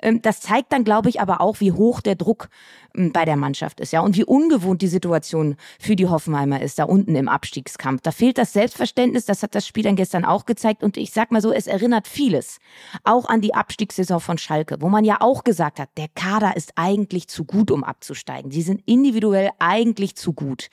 Ähm, 0.01 0.21
das 0.21 0.41
zeigt 0.41 0.71
dann, 0.71 0.83
glaube 0.83 1.09
ich, 1.09 1.21
aber 1.21 1.41
auch, 1.41 1.59
wie 1.59 1.71
hoch 1.71 2.01
der 2.01 2.15
Druck 2.15 2.49
ähm, 2.95 3.11
bei 3.11 3.25
der 3.25 3.35
Mannschaft 3.35 3.79
ist, 3.79 3.91
ja, 3.91 4.01
und 4.01 4.15
wie 4.15 4.23
ungewohnt 4.23 4.81
die 4.81 4.87
Situation 4.87 5.55
für 5.79 5.95
die 5.95 6.07
Hoffenheimer 6.07 6.61
ist, 6.61 6.79
da 6.79 6.83
unten 6.85 7.15
im 7.15 7.27
Abstiegskampf. 7.27 8.01
Da 8.01 8.11
fehlt 8.11 8.37
das 8.37 8.53
Selbstverständnis, 8.53 9.25
das 9.25 9.43
hat 9.43 9.55
das 9.55 9.67
Spiel 9.67 9.83
dann 9.83 9.95
gestern 9.95 10.25
auch 10.25 10.45
gezeigt 10.45 10.83
und 10.83 10.97
ich 10.97 11.11
sag 11.11 11.31
mal 11.31 11.41
so, 11.41 11.51
es 11.51 11.67
erinnert 11.67 12.07
vieles. 12.07 12.59
Auch 13.03 13.25
an 13.25 13.41
die 13.41 13.53
Abstiegssaison 13.53 14.19
von 14.19 14.37
Schalke, 14.37 14.77
wo 14.79 14.89
man 14.89 15.05
ja 15.05 15.17
auch 15.19 15.43
gesagt 15.43 15.79
hat, 15.79 15.89
der 15.97 16.07
Kader 16.09 16.55
ist 16.55 16.73
eigentlich 16.75 17.27
zu 17.27 17.45
gut, 17.45 17.71
um 17.71 17.83
abzusteigen. 17.83 18.51
Sie 18.51 18.61
sind 18.61 18.81
individuell 18.85 19.51
eigentlich 19.59 20.15
zu 20.15 20.33
gut. 20.33 20.69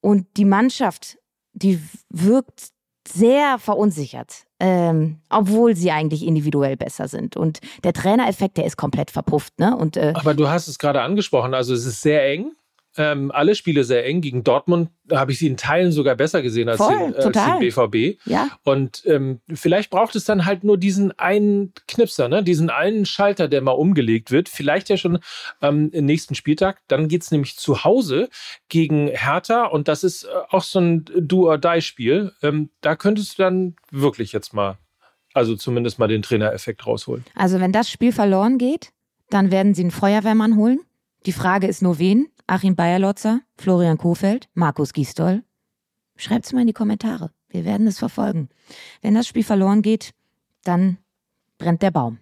Und 0.00 0.26
die 0.36 0.44
Mannschaft, 0.44 1.18
die 1.52 1.80
wirkt 2.08 2.70
sehr 3.06 3.58
verunsichert 3.58 4.44
ähm, 4.60 5.18
obwohl 5.30 5.74
sie 5.74 5.90
eigentlich 5.90 6.24
individuell 6.24 6.76
besser 6.76 7.08
sind. 7.08 7.36
Und 7.36 7.60
der 7.82 7.92
Trainereffekt, 7.92 8.58
der 8.58 8.66
ist 8.66 8.76
komplett 8.76 9.10
verpufft. 9.10 9.58
Ne? 9.58 9.76
Und, 9.76 9.96
äh, 9.96 10.12
Aber 10.14 10.34
du 10.34 10.48
hast 10.48 10.68
es 10.68 10.78
gerade 10.78 11.00
angesprochen, 11.02 11.54
also 11.54 11.74
es 11.74 11.86
ist 11.86 12.02
sehr 12.02 12.24
eng. 12.26 12.52
Ähm, 12.96 13.30
alle 13.30 13.54
Spiele 13.54 13.84
sehr 13.84 14.04
eng. 14.04 14.20
Gegen 14.20 14.42
Dortmund 14.42 14.90
habe 15.12 15.30
ich 15.30 15.38
sie 15.38 15.46
in 15.46 15.56
Teilen 15.56 15.92
sogar 15.92 16.16
besser 16.16 16.42
gesehen 16.42 16.68
als, 16.68 16.78
Voll, 16.78 16.96
den, 16.98 17.14
äh, 17.14 17.22
als 17.22 17.32
den, 17.32 17.58
BVB. 17.60 18.20
Ja. 18.26 18.48
Und 18.64 19.02
ähm, 19.06 19.40
vielleicht 19.52 19.90
braucht 19.90 20.16
es 20.16 20.24
dann 20.24 20.44
halt 20.44 20.64
nur 20.64 20.76
diesen 20.76 21.16
einen 21.18 21.72
Knipser, 21.86 22.28
ne? 22.28 22.42
diesen 22.42 22.68
einen 22.68 23.06
Schalter, 23.06 23.46
der 23.46 23.62
mal 23.62 23.72
umgelegt 23.72 24.32
wird. 24.32 24.48
Vielleicht 24.48 24.88
ja 24.88 24.96
schon 24.96 25.20
am 25.60 25.90
ähm, 25.92 26.04
nächsten 26.06 26.34
Spieltag. 26.34 26.80
Dann 26.88 27.06
geht 27.06 27.22
es 27.22 27.30
nämlich 27.30 27.56
zu 27.56 27.84
Hause 27.84 28.28
gegen 28.68 29.08
Hertha 29.08 29.66
und 29.66 29.86
das 29.86 30.02
ist 30.02 30.24
äh, 30.24 30.28
auch 30.50 30.64
so 30.64 30.80
ein 30.80 31.04
Do-or-Die-Spiel. 31.16 32.32
Ähm, 32.42 32.70
da 32.80 32.96
könntest 32.96 33.38
du 33.38 33.42
dann 33.44 33.76
wirklich 33.92 34.32
jetzt 34.32 34.52
mal, 34.52 34.78
also 35.32 35.54
zumindest 35.54 36.00
mal 36.00 36.08
den 36.08 36.22
Trainereffekt 36.22 36.86
rausholen. 36.86 37.24
Also 37.36 37.60
wenn 37.60 37.72
das 37.72 37.88
Spiel 37.88 38.10
verloren 38.12 38.58
geht, 38.58 38.90
dann 39.30 39.52
werden 39.52 39.74
sie 39.74 39.82
einen 39.82 39.92
Feuerwehrmann 39.92 40.56
holen. 40.56 40.80
Die 41.26 41.32
Frage 41.32 41.66
ist 41.66 41.82
nur 41.82 41.98
wen. 41.98 42.28
Achim 42.46 42.74
Bayerlotzer, 42.74 43.42
Florian 43.56 43.98
Kofeld, 43.98 44.48
Markus 44.54 44.92
Gisdol? 44.92 45.44
Schreibt's 46.16 46.52
mal 46.52 46.62
in 46.62 46.66
die 46.66 46.72
Kommentare. 46.72 47.30
Wir 47.48 47.64
werden 47.64 47.86
es 47.86 47.98
verfolgen. 47.98 48.48
Wenn 49.02 49.14
das 49.14 49.26
Spiel 49.26 49.44
verloren 49.44 49.82
geht, 49.82 50.12
dann 50.64 50.98
brennt 51.58 51.82
der 51.82 51.90
Baum. 51.90 52.18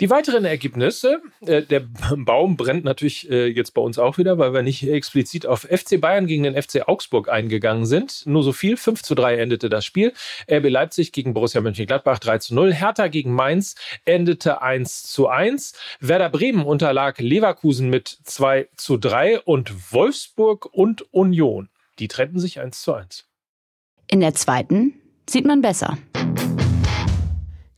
Die 0.00 0.10
weiteren 0.10 0.44
Ergebnisse, 0.44 1.20
äh, 1.40 1.62
der 1.62 1.80
Baum 2.16 2.56
brennt 2.56 2.84
natürlich 2.84 3.28
äh, 3.30 3.48
jetzt 3.48 3.74
bei 3.74 3.82
uns 3.82 3.98
auch 3.98 4.16
wieder, 4.16 4.38
weil 4.38 4.52
wir 4.52 4.62
nicht 4.62 4.88
explizit 4.88 5.44
auf 5.44 5.62
FC 5.62 6.00
Bayern 6.00 6.28
gegen 6.28 6.44
den 6.44 6.60
FC 6.60 6.86
Augsburg 6.86 7.28
eingegangen 7.28 7.84
sind. 7.84 8.24
Nur 8.24 8.44
so 8.44 8.52
viel, 8.52 8.76
5 8.76 9.02
zu 9.02 9.16
3 9.16 9.38
endete 9.38 9.68
das 9.68 9.84
Spiel. 9.84 10.12
RB 10.48 10.68
Leipzig 10.68 11.10
gegen 11.10 11.34
Borussia 11.34 11.60
Mönchengladbach 11.60 12.20
3 12.20 12.38
zu 12.38 12.54
0. 12.54 12.72
Hertha 12.72 13.08
gegen 13.08 13.32
Mainz 13.32 13.74
endete 14.04 14.62
1 14.62 15.02
zu 15.02 15.26
1. 15.26 15.72
Werder 15.98 16.30
Bremen 16.30 16.64
unterlag 16.64 17.18
Leverkusen 17.18 17.90
mit 17.90 18.18
2 18.22 18.68
zu 18.76 18.98
3 18.98 19.40
und 19.40 19.92
Wolfsburg 19.92 20.66
und 20.72 21.12
Union, 21.12 21.70
die 21.98 22.06
trennten 22.06 22.38
sich 22.38 22.60
1 22.60 22.82
zu 22.82 22.94
1. 22.94 23.26
In 24.06 24.20
der 24.20 24.34
zweiten 24.34 24.94
sieht 25.28 25.44
man 25.44 25.60
besser. 25.60 25.98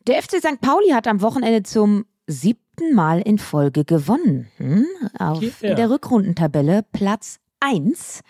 Der 0.06 0.22
FC 0.22 0.38
St. 0.38 0.60
Pauli 0.60 0.90
hat 0.90 1.06
am 1.06 1.22
Wochenende 1.22 1.62
zum 1.62 2.04
siebten 2.30 2.94
Mal 2.94 3.20
in 3.20 3.38
Folge 3.38 3.84
gewonnen. 3.84 4.48
Hm? 4.56 4.86
Auf 5.18 5.62
ja. 5.62 5.74
der 5.74 5.90
Rückrundentabelle 5.90 6.84
Platz 6.92 7.38
1 7.60 8.22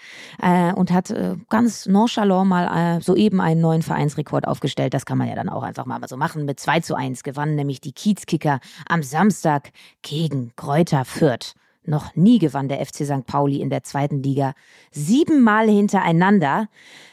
äh, 0.42 0.72
und 0.72 0.90
hat 0.90 1.10
äh, 1.10 1.36
ganz 1.48 1.86
nonchalant 1.86 2.48
mal 2.48 2.96
äh, 2.96 3.00
soeben 3.00 3.40
einen 3.40 3.60
neuen 3.60 3.82
Vereinsrekord 3.82 4.46
aufgestellt. 4.46 4.92
Das 4.92 5.06
kann 5.06 5.18
man 5.18 5.28
ja 5.28 5.36
dann 5.36 5.48
auch 5.48 5.62
einfach 5.62 5.86
mal 5.86 6.00
so 6.08 6.16
machen. 6.16 6.44
Mit 6.44 6.58
2 6.58 6.80
zu 6.80 6.96
1 6.96 7.22
gewannen 7.22 7.54
nämlich 7.54 7.80
die 7.80 7.92
Kiezkicker 7.92 8.60
am 8.88 9.02
Samstag 9.02 9.70
gegen 10.02 10.52
Kräuter 10.56 11.04
Fürth. 11.04 11.54
Noch 11.86 12.14
nie 12.14 12.38
gewann 12.38 12.68
der 12.68 12.84
FC 12.84 13.06
St. 13.06 13.26
Pauli 13.26 13.60
in 13.60 13.70
der 13.70 13.82
zweiten 13.82 14.22
Liga. 14.22 14.52
Siebenmal 14.90 15.68
hintereinander. 15.68 16.68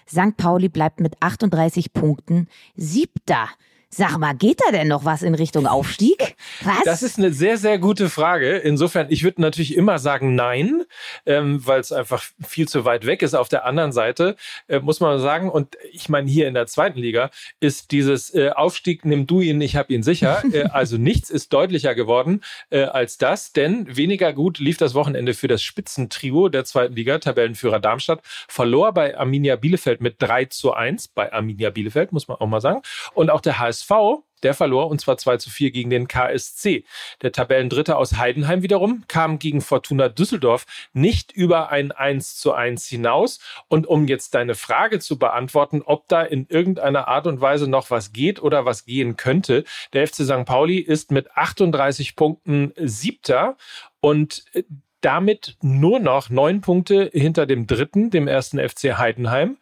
St. 0.10 0.36
Pauli 0.36 0.70
bleibt 0.70 1.00
mit 1.00 1.22
38 1.22 1.94
Punkten 1.94 2.48
siebter. 2.76 3.48
Sag 3.90 4.18
mal, 4.18 4.36
geht 4.36 4.60
da 4.66 4.72
denn 4.72 4.90
noch 4.90 5.06
was 5.06 5.22
in 5.22 5.34
Richtung 5.34 5.66
Aufstieg? 5.66 6.36
Was? 6.62 6.84
Das 6.84 7.04
ist 7.04 7.18
eine 7.18 7.32
sehr, 7.32 7.58
sehr 7.58 7.80
gute 7.80 8.10
Frage. 8.10 8.58
Insofern, 8.58 9.08
ich 9.10 9.24
würde 9.24 9.42
natürlich 9.42 9.78
immer 9.78 9.98
sagen 9.98 10.36
nein, 10.36 10.84
ähm, 11.26 11.66
weil 11.66 11.80
es 11.80 11.94
einfach 11.94 12.22
viel 12.46 12.68
zu 12.68 12.84
weit 12.84 13.06
weg 13.06 13.22
ist. 13.22 13.34
Auf 13.34 13.48
der 13.48 13.64
anderen 13.66 13.94
Seite 13.94 14.36
äh, 14.68 14.80
muss 14.80 15.00
man 15.00 15.20
sagen, 15.20 15.50
und 15.50 15.78
ich 15.94 16.10
meine, 16.10 16.30
hier 16.30 16.50
in 16.50 16.54
der 16.54 16.68
zweiten 16.68 17.00
Liga 17.00 17.30
ist 17.62 17.92
dieses 17.92 18.34
äh, 18.36 18.50
Aufstieg, 18.50 19.06
nimm 19.06 19.26
du 19.26 19.40
ihn, 19.40 19.62
ich 19.62 19.76
hab 19.76 19.90
ihn 19.90 20.04
sicher. 20.04 20.44
Äh, 20.54 20.70
also 20.70 20.98
nichts 20.98 21.30
ist 21.30 21.52
deutlicher 21.52 21.94
geworden 21.94 22.42
äh, 22.70 22.84
als 22.84 23.18
das, 23.18 23.52
denn 23.52 23.98
weniger 23.98 24.32
gut 24.32 24.60
lief 24.60 24.78
das 24.78 24.94
Wochenende 24.94 25.34
für 25.34 25.50
das 25.50 25.62
Spitzentrio 25.62 26.48
der 26.48 26.64
zweiten 26.64 26.96
Liga. 26.96 27.18
Tabellenführer 27.20 27.80
Darmstadt 27.80 28.22
verlor 28.48 28.94
bei 28.94 29.18
Arminia 29.18 29.58
Bielefeld 29.58 30.00
mit 30.00 30.16
3 30.20 30.46
zu 30.46 30.74
1. 30.74 31.10
Bei 31.10 31.34
Arminia 31.34 31.70
Bielefeld, 31.70 32.14
muss 32.14 32.30
man 32.30 32.38
auch 32.38 32.48
mal 32.48 32.62
sagen. 32.62 32.82
Und 33.14 33.30
auch 33.30 33.42
der 33.42 33.60
HSV 33.60 33.77
HSV, 33.78 34.24
der 34.44 34.54
verlor 34.54 34.88
und 34.90 35.02
zwar 35.02 35.18
2 35.18 35.38
zu 35.38 35.50
4 35.50 35.72
gegen 35.72 35.90
den 35.90 36.08
KSC. 36.08 36.84
Der 37.22 37.32
Tabellendritte 37.32 37.98
aus 37.98 38.18
Heidenheim 38.18 38.62
wiederum 38.62 39.04
kam 39.08 39.40
gegen 39.40 39.62
Fortuna 39.62 40.10
Düsseldorf 40.10 40.66
nicht 40.94 41.32
über 41.32 41.70
ein 41.70 41.92
1 41.92 42.38
zu 42.38 42.54
1 42.54 42.86
hinaus. 42.86 43.40
Und 43.68 43.88
um 43.88 44.08
jetzt 44.08 44.36
deine 44.36 44.56
Frage 44.56 45.00
zu 45.00 45.18
beantworten, 45.18 45.82
ob 45.84 46.08
da 46.08 46.22
in 46.22 46.46
irgendeiner 46.50 47.08
Art 47.08 47.28
und 47.28 47.42
Weise 47.42 47.68
noch 47.68 47.90
was 47.90 48.14
geht 48.14 48.42
oder 48.42 48.66
was 48.66 48.86
gehen 48.86 49.18
könnte, 49.18 49.64
der 49.94 50.08
FC 50.08 50.18
St. 50.18 50.46
Pauli 50.46 50.78
ist 50.78 51.12
mit 51.12 51.32
38 51.36 52.16
Punkten 52.16 52.74
siebter 52.78 53.58
und 54.02 54.46
äh, 54.54 54.64
damit 55.02 55.58
nur 55.62 56.00
noch 56.00 56.30
neun 56.30 56.62
Punkte 56.62 57.10
hinter 57.14 57.46
dem 57.46 57.68
dritten, 57.68 58.10
dem 58.10 58.28
ersten 58.28 58.58
FC 58.58 58.98
Heidenheim 58.98 59.58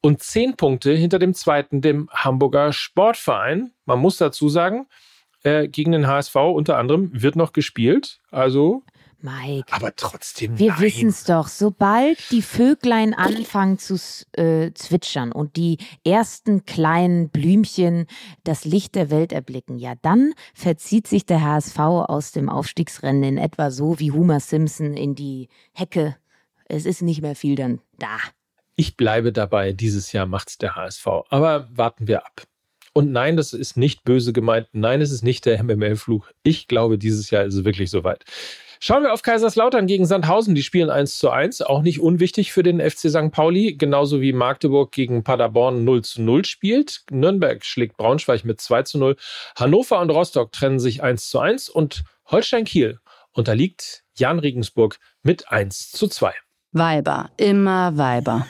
und 0.00 0.22
zehn 0.22 0.56
Punkte 0.56 0.92
hinter 0.92 1.18
dem 1.18 1.34
zweiten, 1.34 1.80
dem 1.80 2.08
Hamburger 2.10 2.72
Sportverein. 2.72 3.72
Man 3.84 3.98
muss 3.98 4.18
dazu 4.18 4.48
sagen, 4.48 4.86
äh, 5.42 5.68
gegen 5.68 5.92
den 5.92 6.06
HSV 6.06 6.34
unter 6.36 6.78
anderem 6.78 7.10
wird 7.12 7.36
noch 7.36 7.52
gespielt. 7.52 8.20
Also. 8.30 8.84
Mike. 9.20 9.72
Aber 9.72 9.96
trotzdem. 9.96 10.58
Wir 10.58 10.78
wissen 10.78 11.08
es 11.08 11.24
doch. 11.24 11.48
Sobald 11.48 12.30
die 12.30 12.42
Vöglein 12.42 13.14
anfangen 13.14 13.78
zu 13.78 13.98
äh, 14.32 14.72
zwitschern 14.74 15.32
und 15.32 15.56
die 15.56 15.78
ersten 16.04 16.64
kleinen 16.66 17.28
Blümchen 17.28 18.06
das 18.44 18.64
Licht 18.64 18.94
der 18.94 19.10
Welt 19.10 19.32
erblicken, 19.32 19.78
ja, 19.78 19.94
dann 20.02 20.34
verzieht 20.54 21.08
sich 21.08 21.26
der 21.26 21.42
HSV 21.42 21.78
aus 21.80 22.30
dem 22.30 22.48
Aufstiegsrennen 22.48 23.24
in 23.24 23.38
etwa 23.38 23.72
so 23.72 23.98
wie 23.98 24.12
Homer 24.12 24.38
Simpson 24.38 24.94
in 24.94 25.16
die 25.16 25.48
Hecke. 25.72 26.16
Es 26.66 26.86
ist 26.86 27.02
nicht 27.02 27.22
mehr 27.22 27.34
viel 27.34 27.56
dann 27.56 27.80
da. 27.98 28.18
Ich 28.80 28.96
bleibe 28.96 29.32
dabei, 29.32 29.72
dieses 29.72 30.12
Jahr 30.12 30.26
macht's 30.26 30.56
der 30.56 30.76
HSV. 30.76 31.04
Aber 31.30 31.68
warten 31.72 32.06
wir 32.06 32.24
ab. 32.24 32.44
Und 32.92 33.10
nein, 33.10 33.36
das 33.36 33.52
ist 33.52 33.76
nicht 33.76 34.04
böse 34.04 34.32
gemeint. 34.32 34.68
Nein, 34.70 35.00
es 35.00 35.10
ist 35.10 35.24
nicht 35.24 35.46
der 35.46 35.60
MML-Fluch. 35.60 36.28
Ich 36.44 36.68
glaube, 36.68 36.96
dieses 36.96 37.30
Jahr 37.32 37.42
ist 37.42 37.54
es 37.54 37.64
wirklich 37.64 37.90
soweit. 37.90 38.24
Schauen 38.78 39.02
wir 39.02 39.12
auf 39.12 39.22
Kaiserslautern 39.22 39.88
gegen 39.88 40.06
Sandhausen. 40.06 40.54
Die 40.54 40.62
spielen 40.62 40.90
1 40.90 41.18
zu 41.18 41.28
1. 41.30 41.62
Auch 41.62 41.82
nicht 41.82 41.98
unwichtig 41.98 42.52
für 42.52 42.62
den 42.62 42.80
FC 42.80 43.10
St. 43.10 43.32
Pauli. 43.32 43.74
Genauso 43.74 44.20
wie 44.20 44.32
Magdeburg 44.32 44.92
gegen 44.92 45.24
Paderborn 45.24 45.82
0 45.82 46.04
zu 46.04 46.22
0 46.22 46.44
spielt. 46.44 47.00
Nürnberg 47.10 47.64
schlägt 47.64 47.96
Braunschweig 47.96 48.44
mit 48.44 48.60
2 48.60 48.84
zu 48.84 48.98
0. 48.98 49.16
Hannover 49.56 49.98
und 49.98 50.10
Rostock 50.10 50.52
trennen 50.52 50.78
sich 50.78 51.02
1 51.02 51.28
zu 51.30 51.40
1. 51.40 51.68
Und 51.68 52.04
Holstein 52.26 52.64
Kiel 52.64 53.00
unterliegt 53.32 54.04
Jan 54.14 54.38
Regensburg 54.38 55.00
mit 55.24 55.50
1 55.50 55.90
zu 55.90 56.06
2. 56.06 56.32
Weiber, 56.70 57.30
immer 57.38 57.96
Weiber. 57.96 58.46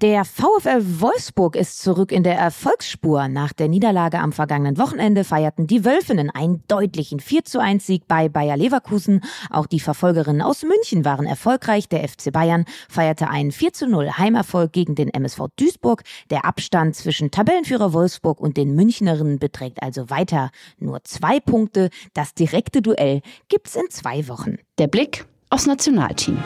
Der 0.00 0.24
VfL 0.24 1.00
Wolfsburg 1.00 1.56
ist 1.56 1.82
zurück 1.82 2.12
in 2.12 2.22
der 2.22 2.38
Erfolgsspur. 2.38 3.26
Nach 3.26 3.52
der 3.52 3.66
Niederlage 3.66 4.20
am 4.20 4.30
vergangenen 4.30 4.78
Wochenende 4.78 5.24
feierten 5.24 5.66
die 5.66 5.84
Wölfinnen 5.84 6.30
einen 6.30 6.62
deutlichen 6.68 7.18
4 7.18 7.44
zu 7.44 7.60
1 7.60 7.84
Sieg 7.84 8.06
bei 8.06 8.28
Bayer 8.28 8.56
Leverkusen. 8.56 9.22
Auch 9.50 9.66
die 9.66 9.80
Verfolgerinnen 9.80 10.40
aus 10.40 10.62
München 10.62 11.04
waren 11.04 11.26
erfolgreich. 11.26 11.88
Der 11.88 12.08
FC 12.08 12.32
Bayern 12.32 12.64
feierte 12.88 13.28
einen 13.28 13.50
4 13.50 13.72
zu 13.72 13.88
0 13.88 14.18
Heimerfolg 14.18 14.72
gegen 14.72 14.94
den 14.94 15.08
MSV 15.08 15.46
Duisburg. 15.56 16.04
Der 16.30 16.44
Abstand 16.44 16.94
zwischen 16.94 17.32
Tabellenführer 17.32 17.92
Wolfsburg 17.92 18.38
und 18.40 18.56
den 18.56 18.76
Münchnerinnen 18.76 19.40
beträgt 19.40 19.82
also 19.82 20.10
weiter 20.10 20.52
nur 20.78 21.02
zwei 21.02 21.40
Punkte. 21.40 21.90
Das 22.14 22.34
direkte 22.34 22.82
Duell 22.82 23.20
gibt's 23.48 23.74
in 23.74 23.90
zwei 23.90 24.28
Wochen. 24.28 24.58
Der 24.78 24.86
Blick 24.86 25.26
aufs 25.50 25.66
Nationalteam. 25.66 26.38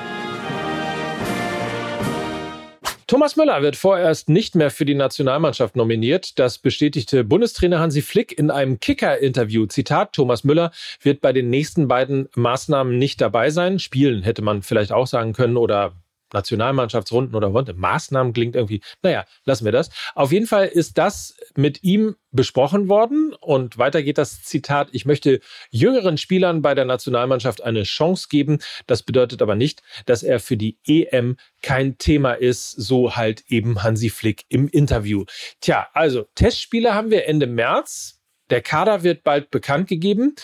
Thomas 3.13 3.37
Müller 3.37 3.61
wird 3.61 3.77
vorerst 3.77 4.31
nicht 4.31 4.55
mehr 4.55 4.71
für 4.71 4.87
die 4.87 4.95
Nationalmannschaft 4.95 5.77
nominiert. 5.77 6.39
Das 6.39 6.57
bestätigte 6.57 7.25
Bundestrainer 7.25 7.79
Hansi 7.79 8.01
Flick 8.01 8.39
in 8.39 8.51
einem 8.51 8.81
Kicker-Interview. 8.81 9.67
Zitat, 9.67 10.15
Thomas 10.15 10.45
Müller 10.45 10.71
wird 11.03 11.21
bei 11.21 11.35
den 11.35 11.51
nächsten 11.51 11.89
beiden 11.89 12.31
Maßnahmen 12.35 12.97
nicht 12.97 13.21
dabei 13.21 13.51
sein. 13.51 13.79
Spielen 13.79 14.23
hätte 14.23 14.41
man 14.41 14.63
vielleicht 14.63 14.93
auch 14.93 15.07
sagen 15.07 15.35
können 15.35 15.59
oder 15.59 15.93
Nationalmannschaftsrunden 16.33 17.35
oder 17.35 17.51
Maßnahmen 17.51 18.33
klingt 18.33 18.57
irgendwie, 18.57 18.81
naja, 19.03 19.25
lassen 19.45 19.65
wir 19.65 19.73
das. 19.73 19.91
Auf 20.15 20.33
jeden 20.33 20.47
Fall 20.47 20.67
ist 20.67 20.99
das 20.99 21.37
mit 21.57 21.83
ihm 21.83 22.17
besprochen 22.31 22.89
worden 22.89 23.35
und 23.41 23.79
weiter 23.79 24.03
geht 24.03 24.19
das 24.19 24.43
Zitat, 24.43 24.89
ich 24.93 25.05
möchte 25.05 25.41
jüngeren 25.71 26.17
Spielern 26.17 26.63
bei 26.63 26.75
der 26.75 26.85
Nationalmannschaft 26.85 27.63
eine 27.63 27.83
Chance 27.83 28.29
geben. 28.31 28.59
Das 28.87 29.03
bedeutet 29.03 29.43
aber 29.43 29.55
nicht, 29.55 29.83
dass 30.07 30.23
er 30.23 30.41
für 30.41 30.57
die 30.57 30.79
EM 30.87 31.37
kein 31.61 31.99
Thema 31.99 32.33
ist, 32.33 32.71
so 32.71 33.17
halt 33.17 33.45
eben 33.49 33.83
Hansi 33.83 34.09
Flick 34.09 34.45
im 34.49 34.69
Interview. 34.69 35.25
Tja, 35.61 35.89
also 35.93 36.27
Testspiele 36.35 36.95
haben 36.95 37.11
wir 37.11 37.27
Ende 37.27 37.47
März. 37.47 38.21
Der 38.51 38.63
Kader 38.63 39.03
wird 39.03 39.23
bald 39.25 39.51
bekannt 39.51 39.89
gegeben. 39.89 40.35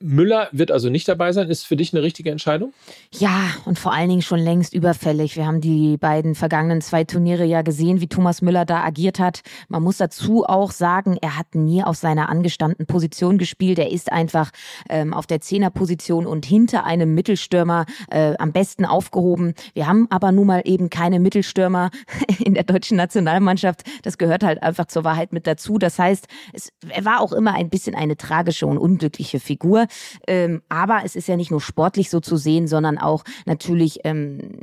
Müller 0.00 0.48
wird 0.52 0.70
also 0.70 0.90
nicht 0.90 1.08
dabei 1.08 1.32
sein. 1.32 1.48
Ist 1.48 1.66
für 1.66 1.74
dich 1.74 1.92
eine 1.92 2.02
richtige 2.02 2.30
Entscheidung? 2.30 2.72
Ja, 3.12 3.50
und 3.64 3.80
vor 3.80 3.92
allen 3.92 4.08
Dingen 4.08 4.22
schon 4.22 4.38
längst 4.38 4.72
überfällig. 4.72 5.34
Wir 5.34 5.44
haben 5.44 5.60
die 5.60 5.96
beiden 5.96 6.36
vergangenen 6.36 6.80
zwei 6.80 7.02
Turniere 7.02 7.44
ja 7.44 7.62
gesehen, 7.62 8.00
wie 8.00 8.06
Thomas 8.06 8.40
Müller 8.40 8.64
da 8.64 8.84
agiert 8.84 9.18
hat. 9.18 9.40
Man 9.68 9.82
muss 9.82 9.96
dazu 9.96 10.44
auch 10.44 10.70
sagen, 10.70 11.18
er 11.20 11.36
hat 11.36 11.56
nie 11.56 11.82
auf 11.82 11.96
seiner 11.96 12.28
angestammten 12.28 12.86
Position 12.86 13.38
gespielt. 13.38 13.80
Er 13.80 13.90
ist 13.90 14.12
einfach 14.12 14.52
ähm, 14.88 15.12
auf 15.12 15.26
der 15.26 15.40
Zehnerposition 15.40 16.26
und 16.26 16.46
hinter 16.46 16.84
einem 16.84 17.14
Mittelstürmer 17.14 17.84
äh, 18.08 18.34
am 18.38 18.52
besten 18.52 18.84
aufgehoben. 18.84 19.54
Wir 19.74 19.88
haben 19.88 20.06
aber 20.10 20.30
nun 20.30 20.46
mal 20.46 20.62
eben 20.64 20.90
keine 20.90 21.18
Mittelstürmer 21.18 21.90
in 22.38 22.54
der 22.54 22.64
deutschen 22.64 22.96
Nationalmannschaft. 22.96 23.82
Das 24.02 24.16
gehört 24.16 24.44
halt 24.44 24.62
einfach 24.62 24.86
zur 24.86 25.02
Wahrheit 25.02 25.32
mit 25.32 25.48
dazu. 25.48 25.76
Das 25.78 25.98
heißt, 25.98 26.28
es, 26.52 26.70
er 26.88 27.04
war 27.04 27.20
auch 27.20 27.32
immer 27.32 27.54
ein 27.54 27.68
bisschen 27.68 27.96
eine 27.96 28.16
tragische 28.16 28.66
und 28.66 28.78
unglückliche 28.78 29.40
Figur. 29.40 29.87
Ähm, 30.26 30.62
aber 30.68 31.00
es 31.04 31.16
ist 31.16 31.28
ja 31.28 31.36
nicht 31.36 31.50
nur 31.50 31.60
sportlich 31.60 32.10
so 32.10 32.20
zu 32.20 32.36
sehen, 32.36 32.66
sondern 32.66 32.98
auch 32.98 33.24
natürlich 33.46 34.00
ähm, 34.04 34.60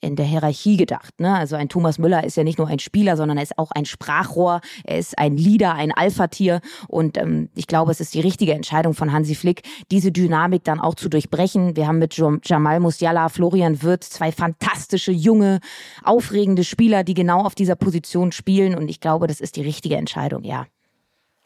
in 0.00 0.16
der 0.16 0.26
Hierarchie 0.26 0.76
gedacht. 0.76 1.20
Ne? 1.20 1.34
Also 1.34 1.56
ein 1.56 1.68
Thomas 1.68 1.98
Müller 1.98 2.24
ist 2.24 2.36
ja 2.36 2.44
nicht 2.44 2.58
nur 2.58 2.68
ein 2.68 2.78
Spieler, 2.78 3.16
sondern 3.16 3.36
er 3.36 3.42
ist 3.42 3.58
auch 3.58 3.70
ein 3.70 3.84
Sprachrohr, 3.84 4.60
er 4.84 4.98
ist 4.98 5.18
ein 5.18 5.36
Leader, 5.36 5.74
ein 5.74 5.92
Alpha-Tier. 5.92 6.60
Und 6.88 7.18
ähm, 7.18 7.50
ich 7.54 7.66
glaube, 7.66 7.92
es 7.92 8.00
ist 8.00 8.14
die 8.14 8.20
richtige 8.20 8.54
Entscheidung 8.54 8.94
von 8.94 9.12
Hansi 9.12 9.34
Flick, 9.34 9.62
diese 9.90 10.10
Dynamik 10.12 10.64
dann 10.64 10.80
auch 10.80 10.94
zu 10.94 11.08
durchbrechen. 11.08 11.76
Wir 11.76 11.86
haben 11.86 11.98
mit 11.98 12.16
Jamal 12.44 12.80
Musiala, 12.80 13.28
Florian 13.28 13.82
Wirth 13.82 14.04
zwei 14.04 14.32
fantastische, 14.32 15.12
junge, 15.12 15.60
aufregende 16.02 16.64
Spieler, 16.64 17.04
die 17.04 17.14
genau 17.14 17.44
auf 17.44 17.54
dieser 17.54 17.76
Position 17.76 18.32
spielen. 18.32 18.74
Und 18.74 18.88
ich 18.88 19.00
glaube, 19.00 19.26
das 19.26 19.40
ist 19.40 19.56
die 19.56 19.62
richtige 19.62 19.96
Entscheidung, 19.96 20.44
ja. 20.44 20.66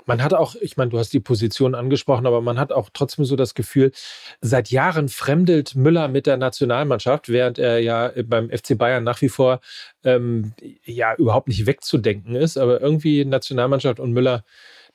Man 0.07 0.23
hat 0.23 0.35
auch, 0.35 0.55
ich 0.57 0.77
meine, 0.77 0.91
du 0.91 0.99
hast 0.99 1.13
die 1.13 1.21
Position 1.21 1.75
angesprochen, 1.75 2.27
aber 2.27 2.41
man 2.41 2.59
hat 2.59 2.73
auch 2.73 2.91
trotzdem 2.93 3.25
so 3.25 3.37
das 3.37 3.55
Gefühl, 3.55 3.93
seit 4.41 4.71
Jahren 4.71 5.09
fremdelt 5.09 5.75
Müller 5.75 6.09
mit 6.09 6.27
der 6.27 6.37
Nationalmannschaft, 6.37 7.29
während 7.29 7.59
er 7.59 7.79
ja 7.79 8.13
beim 8.25 8.51
FC 8.51 8.77
Bayern 8.77 9.05
nach 9.05 9.21
wie 9.23 9.29
vor 9.29 9.61
ähm, 10.05 10.53
ja 10.85 11.15
überhaupt 11.15 11.49
nicht 11.49 11.67
wegzudenken 11.67 12.35
ist. 12.35 12.59
Aber 12.59 12.81
irgendwie 12.81 13.25
Nationalmannschaft 13.25 14.01
und 14.01 14.13
Müller, 14.13 14.45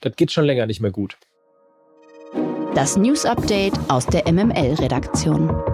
das 0.02 0.16
geht 0.16 0.32
schon 0.32 0.46
länger 0.46 0.66
nicht 0.66 0.82
mehr 0.82 0.92
gut. 0.92 1.18
Das 2.76 2.96
News 2.96 3.26
Update 3.26 3.74
aus 3.88 4.06
der 4.06 4.32
MML-Redaktion. 4.32 5.69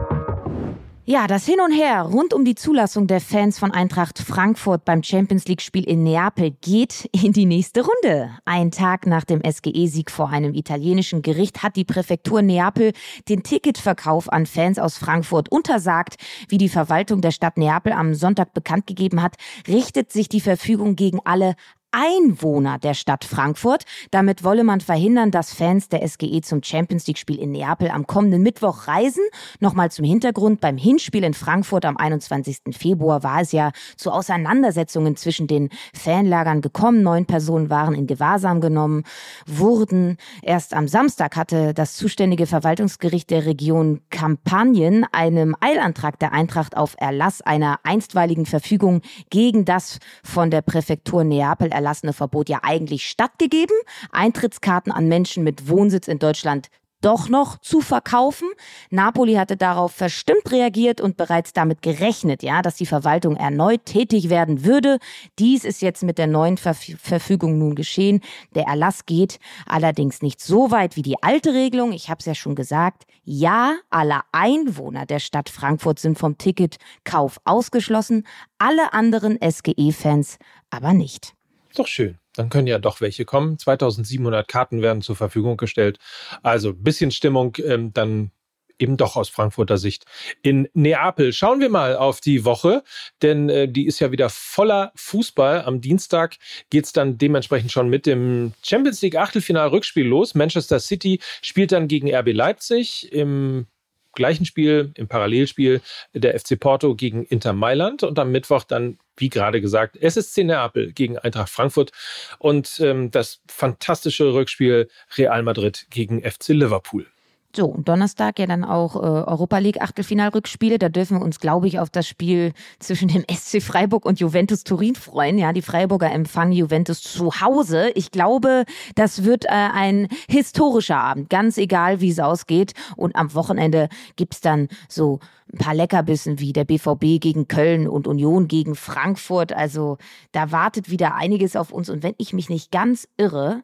Ja, 1.07 1.27
das 1.27 1.45
Hin 1.45 1.61
und 1.63 1.71
Her 1.71 2.01
rund 2.01 2.33
um 2.33 2.45
die 2.45 2.55
Zulassung 2.55 3.05
der 3.05 3.21
Fans 3.21 3.59
von 3.59 3.69
Eintracht 3.69 4.17
Frankfurt 4.17 4.85
beim 4.85 5.03
Champions 5.03 5.45
League-Spiel 5.45 5.83
in 5.87 6.01
Neapel 6.01 6.49
geht 6.61 7.07
in 7.11 7.31
die 7.31 7.45
nächste 7.45 7.85
Runde. 7.85 8.31
Ein 8.43 8.71
Tag 8.71 9.05
nach 9.05 9.23
dem 9.23 9.39
SGE-Sieg 9.43 10.09
vor 10.09 10.29
einem 10.29 10.55
italienischen 10.55 11.21
Gericht 11.21 11.61
hat 11.61 11.75
die 11.75 11.85
Präfektur 11.85 12.41
Neapel 12.41 12.91
den 13.29 13.43
Ticketverkauf 13.43 14.33
an 14.33 14.47
Fans 14.47 14.79
aus 14.79 14.97
Frankfurt 14.97 15.51
untersagt. 15.51 16.15
Wie 16.49 16.57
die 16.57 16.69
Verwaltung 16.69 17.21
der 17.21 17.29
Stadt 17.29 17.57
Neapel 17.57 17.93
am 17.93 18.15
Sonntag 18.15 18.55
bekannt 18.55 18.87
gegeben 18.87 19.21
hat, 19.21 19.35
richtet 19.67 20.11
sich 20.11 20.27
die 20.27 20.41
Verfügung 20.41 20.95
gegen 20.95 21.19
alle 21.23 21.53
Einwohner 21.95 22.77
der 22.77 22.93
Stadt 22.93 23.23
Frankfurt. 23.23 23.85
Damit 24.11 24.43
wolle 24.43 24.65
man 24.65 24.81
verhindern, 24.81 25.31
dass 25.31 25.53
Fans 25.53 25.87
der 25.87 26.05
SGE 26.05 26.41
zum 26.41 26.61
Champions 26.61 27.07
League 27.07 27.17
Spiel 27.17 27.39
in 27.39 27.51
Neapel 27.51 27.89
am 27.89 28.05
kommenden 28.05 28.43
Mittwoch 28.43 28.87
reisen. 28.87 29.23
Nochmal 29.61 29.91
zum 29.91 30.03
Hintergrund. 30.03 30.59
Beim 30.59 30.75
Hinspiel 30.75 31.23
in 31.23 31.33
Frankfurt 31.33 31.85
am 31.85 31.95
21. 31.95 32.75
Februar 32.77 33.23
war 33.23 33.39
es 33.39 33.53
ja 33.53 33.71
zu 33.95 34.11
Auseinandersetzungen 34.11 35.15
zwischen 35.15 35.47
den 35.47 35.69
Fanlagern 35.93 36.59
gekommen. 36.59 37.01
Neun 37.01 37.27
Personen 37.27 37.69
waren 37.69 37.95
in 37.95 38.07
Gewahrsam 38.07 38.59
genommen, 38.59 39.03
wurden. 39.45 40.17
Erst 40.41 40.73
am 40.73 40.89
Samstag 40.89 41.37
hatte 41.37 41.73
das 41.73 41.95
zuständige 41.95 42.45
Verwaltungsgericht 42.45 43.29
der 43.29 43.45
Region 43.45 44.01
Kampagnen 44.09 45.05
einem 45.13 45.55
Eilantrag 45.61 46.19
der 46.19 46.33
Eintracht 46.33 46.75
auf 46.75 46.95
Erlass 46.97 47.41
einer 47.41 47.79
einstweiligen 47.83 48.45
Verfügung 48.45 49.01
gegen 49.29 49.63
das 49.63 49.99
von 50.25 50.51
der 50.51 50.61
Präfektur 50.61 51.23
Neapel 51.23 51.69
erlassene 51.69 51.84
erlassene 51.85 52.13
Verbot 52.13 52.49
ja 52.49 52.59
eigentlich 52.63 53.07
stattgegeben, 53.07 53.75
Eintrittskarten 54.11 54.91
an 54.91 55.07
Menschen 55.07 55.43
mit 55.43 55.69
Wohnsitz 55.69 56.07
in 56.07 56.17
Deutschland 56.17 56.69
doch 57.01 57.29
noch 57.29 57.59
zu 57.59 57.81
verkaufen. 57.81 58.47
Napoli 58.89 59.35
hatte 59.35 59.57
darauf 59.57 59.91
verstimmt 59.91 60.51
reagiert 60.51 61.01
und 61.01 61.17
bereits 61.17 61.53
damit 61.53 61.83
gerechnet, 61.83 62.41
ja, 62.41 62.63
dass 62.63 62.77
die 62.77 62.87
Verwaltung 62.87 63.35
erneut 63.35 63.85
tätig 63.85 64.31
werden 64.31 64.65
würde. 64.65 64.97
Dies 65.37 65.65
ist 65.65 65.83
jetzt 65.83 66.01
mit 66.01 66.17
der 66.17 66.25
neuen 66.25 66.57
Verf 66.57 66.83
Verfügung 66.97 67.59
nun 67.59 67.75
geschehen. 67.75 68.21
Der 68.55 68.63
Erlass 68.63 69.05
geht 69.05 69.39
allerdings 69.67 70.23
nicht 70.23 70.41
so 70.41 70.71
weit 70.71 70.95
wie 70.95 71.03
die 71.03 71.21
alte 71.21 71.53
Regelung. 71.53 71.91
Ich 71.91 72.09
habe 72.09 72.19
es 72.19 72.25
ja 72.25 72.33
schon 72.33 72.55
gesagt. 72.55 73.03
Ja, 73.23 73.75
alle 73.91 74.21
Einwohner 74.31 75.05
der 75.05 75.19
Stadt 75.19 75.49
Frankfurt 75.49 75.99
sind 75.99 76.17
vom 76.17 76.39
Ticketkauf 76.39 77.39
ausgeschlossen, 77.45 78.25
alle 78.57 78.93
anderen 78.93 79.37
SGE-Fans 79.41 80.39
aber 80.71 80.93
nicht. 80.93 81.35
Doch 81.75 81.87
schön. 81.87 82.17
Dann 82.33 82.49
können 82.49 82.67
ja 82.67 82.79
doch 82.79 83.01
welche 83.01 83.25
kommen. 83.25 83.59
2700 83.59 84.47
Karten 84.47 84.81
werden 84.81 85.01
zur 85.01 85.15
Verfügung 85.15 85.57
gestellt. 85.57 85.99
Also 86.41 86.69
ein 86.69 86.83
bisschen 86.83 87.11
Stimmung, 87.11 87.55
ähm, 87.63 87.93
dann 87.93 88.31
eben 88.79 88.97
doch 88.97 89.15
aus 89.15 89.29
Frankfurter 89.29 89.77
Sicht 89.77 90.05
in 90.41 90.67
Neapel. 90.73 91.33
Schauen 91.33 91.59
wir 91.59 91.69
mal 91.69 91.95
auf 91.95 92.21
die 92.21 92.45
Woche, 92.45 92.83
denn 93.21 93.49
äh, 93.49 93.67
die 93.69 93.85
ist 93.85 93.99
ja 93.99 94.11
wieder 94.11 94.29
voller 94.29 94.91
Fußball. 94.95 95.63
Am 95.63 95.81
Dienstag 95.81 96.37
geht's 96.69 96.93
dann 96.93 97.17
dementsprechend 97.17 97.71
schon 97.71 97.89
mit 97.89 98.05
dem 98.05 98.53
Champions 98.63 99.01
League 99.01 99.15
Achtelfinal-Rückspiel 99.15 100.05
los. 100.05 100.35
Manchester 100.35 100.79
City 100.79 101.19
spielt 101.41 101.71
dann 101.71 101.87
gegen 101.87 102.13
RB 102.13 102.33
Leipzig 102.33 103.11
im 103.11 103.67
gleichen 104.15 104.45
Spiel, 104.45 104.91
im 104.95 105.07
Parallelspiel 105.07 105.81
der 106.13 106.39
FC 106.39 106.59
Porto 106.59 106.95
gegen 106.95 107.25
Inter 107.25 107.53
Mailand 107.53 108.03
und 108.03 108.17
am 108.17 108.31
Mittwoch 108.31 108.63
dann, 108.63 108.97
wie 109.17 109.29
gerade 109.29 109.61
gesagt, 109.61 109.97
SSC 109.97 110.43
Neapel 110.43 110.91
gegen 110.91 111.17
Eintracht 111.17 111.49
Frankfurt 111.49 111.91
und 112.39 112.79
ähm, 112.79 113.11
das 113.11 113.41
fantastische 113.47 114.33
Rückspiel 114.33 114.89
Real 115.17 115.43
Madrid 115.43 115.87
gegen 115.89 116.21
FC 116.21 116.49
Liverpool. 116.49 117.05
So, 117.55 117.67
und 117.67 117.87
Donnerstag 117.87 118.37
ja 118.39 118.47
dann 118.47 118.65
auch 118.65 118.97
äh, 118.97 118.99
Europa 118.99 119.59
League 119.59 119.81
Achtelfinalrückspiele. 119.81 120.77
Da 120.77 120.89
dürfen 120.89 121.19
wir 121.19 121.23
uns, 121.23 121.39
glaube 121.39 121.67
ich, 121.67 121.79
auf 121.79 121.89
das 121.89 122.05
Spiel 122.05 122.51
zwischen 122.79 123.07
dem 123.07 123.23
SC 123.31 123.61
Freiburg 123.61 124.05
und 124.05 124.19
Juventus 124.19 124.65
Turin 124.65 124.95
freuen. 124.95 125.37
Ja, 125.37 125.53
die 125.53 125.61
Freiburger 125.61 126.11
empfangen 126.11 126.51
Juventus 126.51 127.01
zu 127.01 127.39
Hause. 127.39 127.91
Ich 127.95 128.11
glaube, 128.11 128.65
das 128.95 129.23
wird 129.23 129.45
äh, 129.45 129.49
ein 129.51 130.09
historischer 130.27 130.97
Abend, 130.97 131.29
ganz 131.29 131.57
egal, 131.57 132.01
wie 132.01 132.09
es 132.09 132.19
ausgeht. 132.19 132.73
Und 132.97 133.15
am 133.15 133.33
Wochenende 133.33 133.87
gibt's 134.17 134.41
dann 134.41 134.67
so 134.89 135.19
ein 135.53 135.59
paar 135.59 135.75
Leckerbissen 135.75 136.39
wie 136.39 136.51
der 136.51 136.65
BVB 136.65 137.21
gegen 137.21 137.47
Köln 137.47 137.87
und 137.87 138.05
Union 138.05 138.49
gegen 138.49 138.75
Frankfurt. 138.75 139.53
Also 139.53 139.97
da 140.33 140.51
wartet 140.51 140.89
wieder 140.89 141.15
einiges 141.15 141.55
auf 141.55 141.71
uns. 141.71 141.89
Und 141.89 142.03
wenn 142.03 142.15
ich 142.17 142.33
mich 142.33 142.49
nicht 142.49 142.71
ganz 142.71 143.07
irre, 143.15 143.63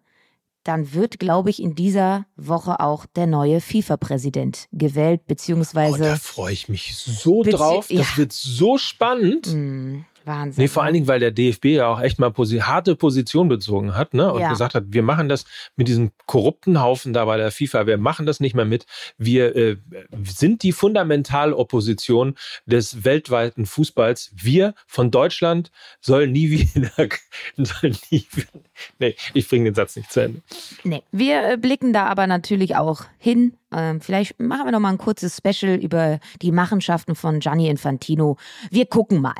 dann 0.63 0.93
wird, 0.93 1.19
glaube 1.19 1.49
ich, 1.49 1.61
in 1.61 1.75
dieser 1.75 2.25
Woche 2.35 2.79
auch 2.79 3.05
der 3.05 3.27
neue 3.27 3.61
FIFA-Präsident 3.61 4.67
gewählt, 4.71 5.25
beziehungsweise. 5.27 5.95
Oh, 5.95 5.97
da 5.97 6.15
freue 6.15 6.53
ich 6.53 6.69
mich 6.69 6.95
so 6.95 7.43
drauf. 7.43 7.87
Das 7.87 8.11
ja. 8.11 8.17
wird 8.17 8.33
so 8.33 8.77
spannend. 8.77 9.53
Mm. 9.53 10.05
Wahnsinn. 10.25 10.63
Nee, 10.63 10.67
vor 10.67 10.83
allen 10.83 10.93
Dingen, 10.93 11.07
weil 11.07 11.19
der 11.19 11.31
DFB 11.31 11.65
ja 11.65 11.87
auch 11.87 12.01
echt 12.01 12.19
mal 12.19 12.31
posi 12.31 12.59
harte 12.59 12.95
Position 12.95 13.47
bezogen 13.47 13.95
hat 13.95 14.13
ne? 14.13 14.31
und 14.31 14.41
ja. 14.41 14.49
gesagt 14.49 14.75
hat, 14.75 14.85
wir 14.87 15.03
machen 15.03 15.29
das 15.29 15.45
mit 15.75 15.87
diesem 15.87 16.11
korrupten 16.25 16.81
Haufen 16.81 17.13
da 17.13 17.25
bei 17.25 17.37
der 17.37 17.51
FIFA, 17.51 17.87
wir 17.87 17.97
machen 17.97 18.25
das 18.25 18.39
nicht 18.39 18.55
mehr 18.55 18.65
mit. 18.65 18.85
Wir 19.17 19.55
äh, 19.55 19.77
sind 20.23 20.63
die 20.63 20.71
Fundamentalopposition 20.71 22.35
des 22.65 23.03
weltweiten 23.03 23.65
Fußballs. 23.65 24.31
Wir 24.35 24.73
von 24.87 25.11
Deutschland 25.11 25.71
sollen 25.99 26.31
nie 26.31 26.51
wieder, 26.51 26.91
sollen 27.57 27.97
nie 28.09 28.25
wieder 28.31 28.61
nee, 28.99 29.15
ich 29.33 29.47
bringe 29.47 29.65
den 29.65 29.75
Satz 29.75 29.95
nicht 29.95 30.11
zu 30.11 30.21
Ende. 30.21 30.41
Nee, 30.83 31.03
wir 31.11 31.51
äh, 31.51 31.57
blicken 31.57 31.93
da 31.93 32.05
aber 32.05 32.27
natürlich 32.27 32.75
auch 32.75 33.03
hin 33.17 33.53
ähm, 33.71 34.01
vielleicht 34.01 34.39
machen 34.39 34.65
wir 34.65 34.71
noch 34.71 34.79
mal 34.79 34.89
ein 34.89 34.97
kurzes 34.97 35.37
Special 35.37 35.75
über 35.75 36.19
die 36.41 36.51
Machenschaften 36.51 37.15
von 37.15 37.39
Gianni 37.39 37.67
Infantino. 37.67 38.37
Wir 38.69 38.85
gucken 38.85 39.21
mal. 39.21 39.33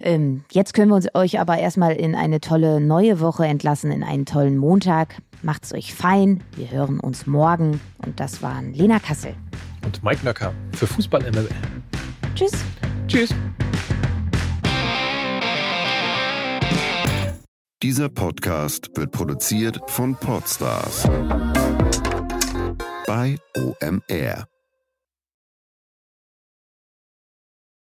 Ähm, 0.00 0.44
jetzt 0.50 0.74
können 0.74 0.90
wir 0.90 0.96
uns 0.96 1.14
euch 1.14 1.40
aber 1.40 1.58
erstmal 1.58 1.92
in 1.92 2.14
eine 2.14 2.40
tolle 2.40 2.80
neue 2.80 3.20
Woche 3.20 3.46
entlassen, 3.46 3.90
in 3.90 4.02
einen 4.02 4.26
tollen 4.26 4.56
Montag. 4.56 5.16
Macht's 5.42 5.74
euch 5.74 5.94
fein. 5.94 6.42
Wir 6.56 6.70
hören 6.70 7.00
uns 7.00 7.26
morgen. 7.26 7.80
Und 8.04 8.20
das 8.20 8.42
waren 8.42 8.72
Lena 8.74 8.98
Kassel. 8.98 9.34
Und 9.84 10.02
Mike 10.04 10.24
Nöcker 10.24 10.52
für 10.74 10.86
Fußball 10.86 11.22
MML. 11.30 11.48
Tschüss. 12.34 12.52
Tschüss. 13.08 13.34
Dieser 17.82 18.08
Podcast 18.08 18.90
wird 18.94 19.10
produziert 19.10 19.80
von 19.88 20.14
Podstars 20.14 21.08
bei 23.12 23.36
OMR. 23.54 24.51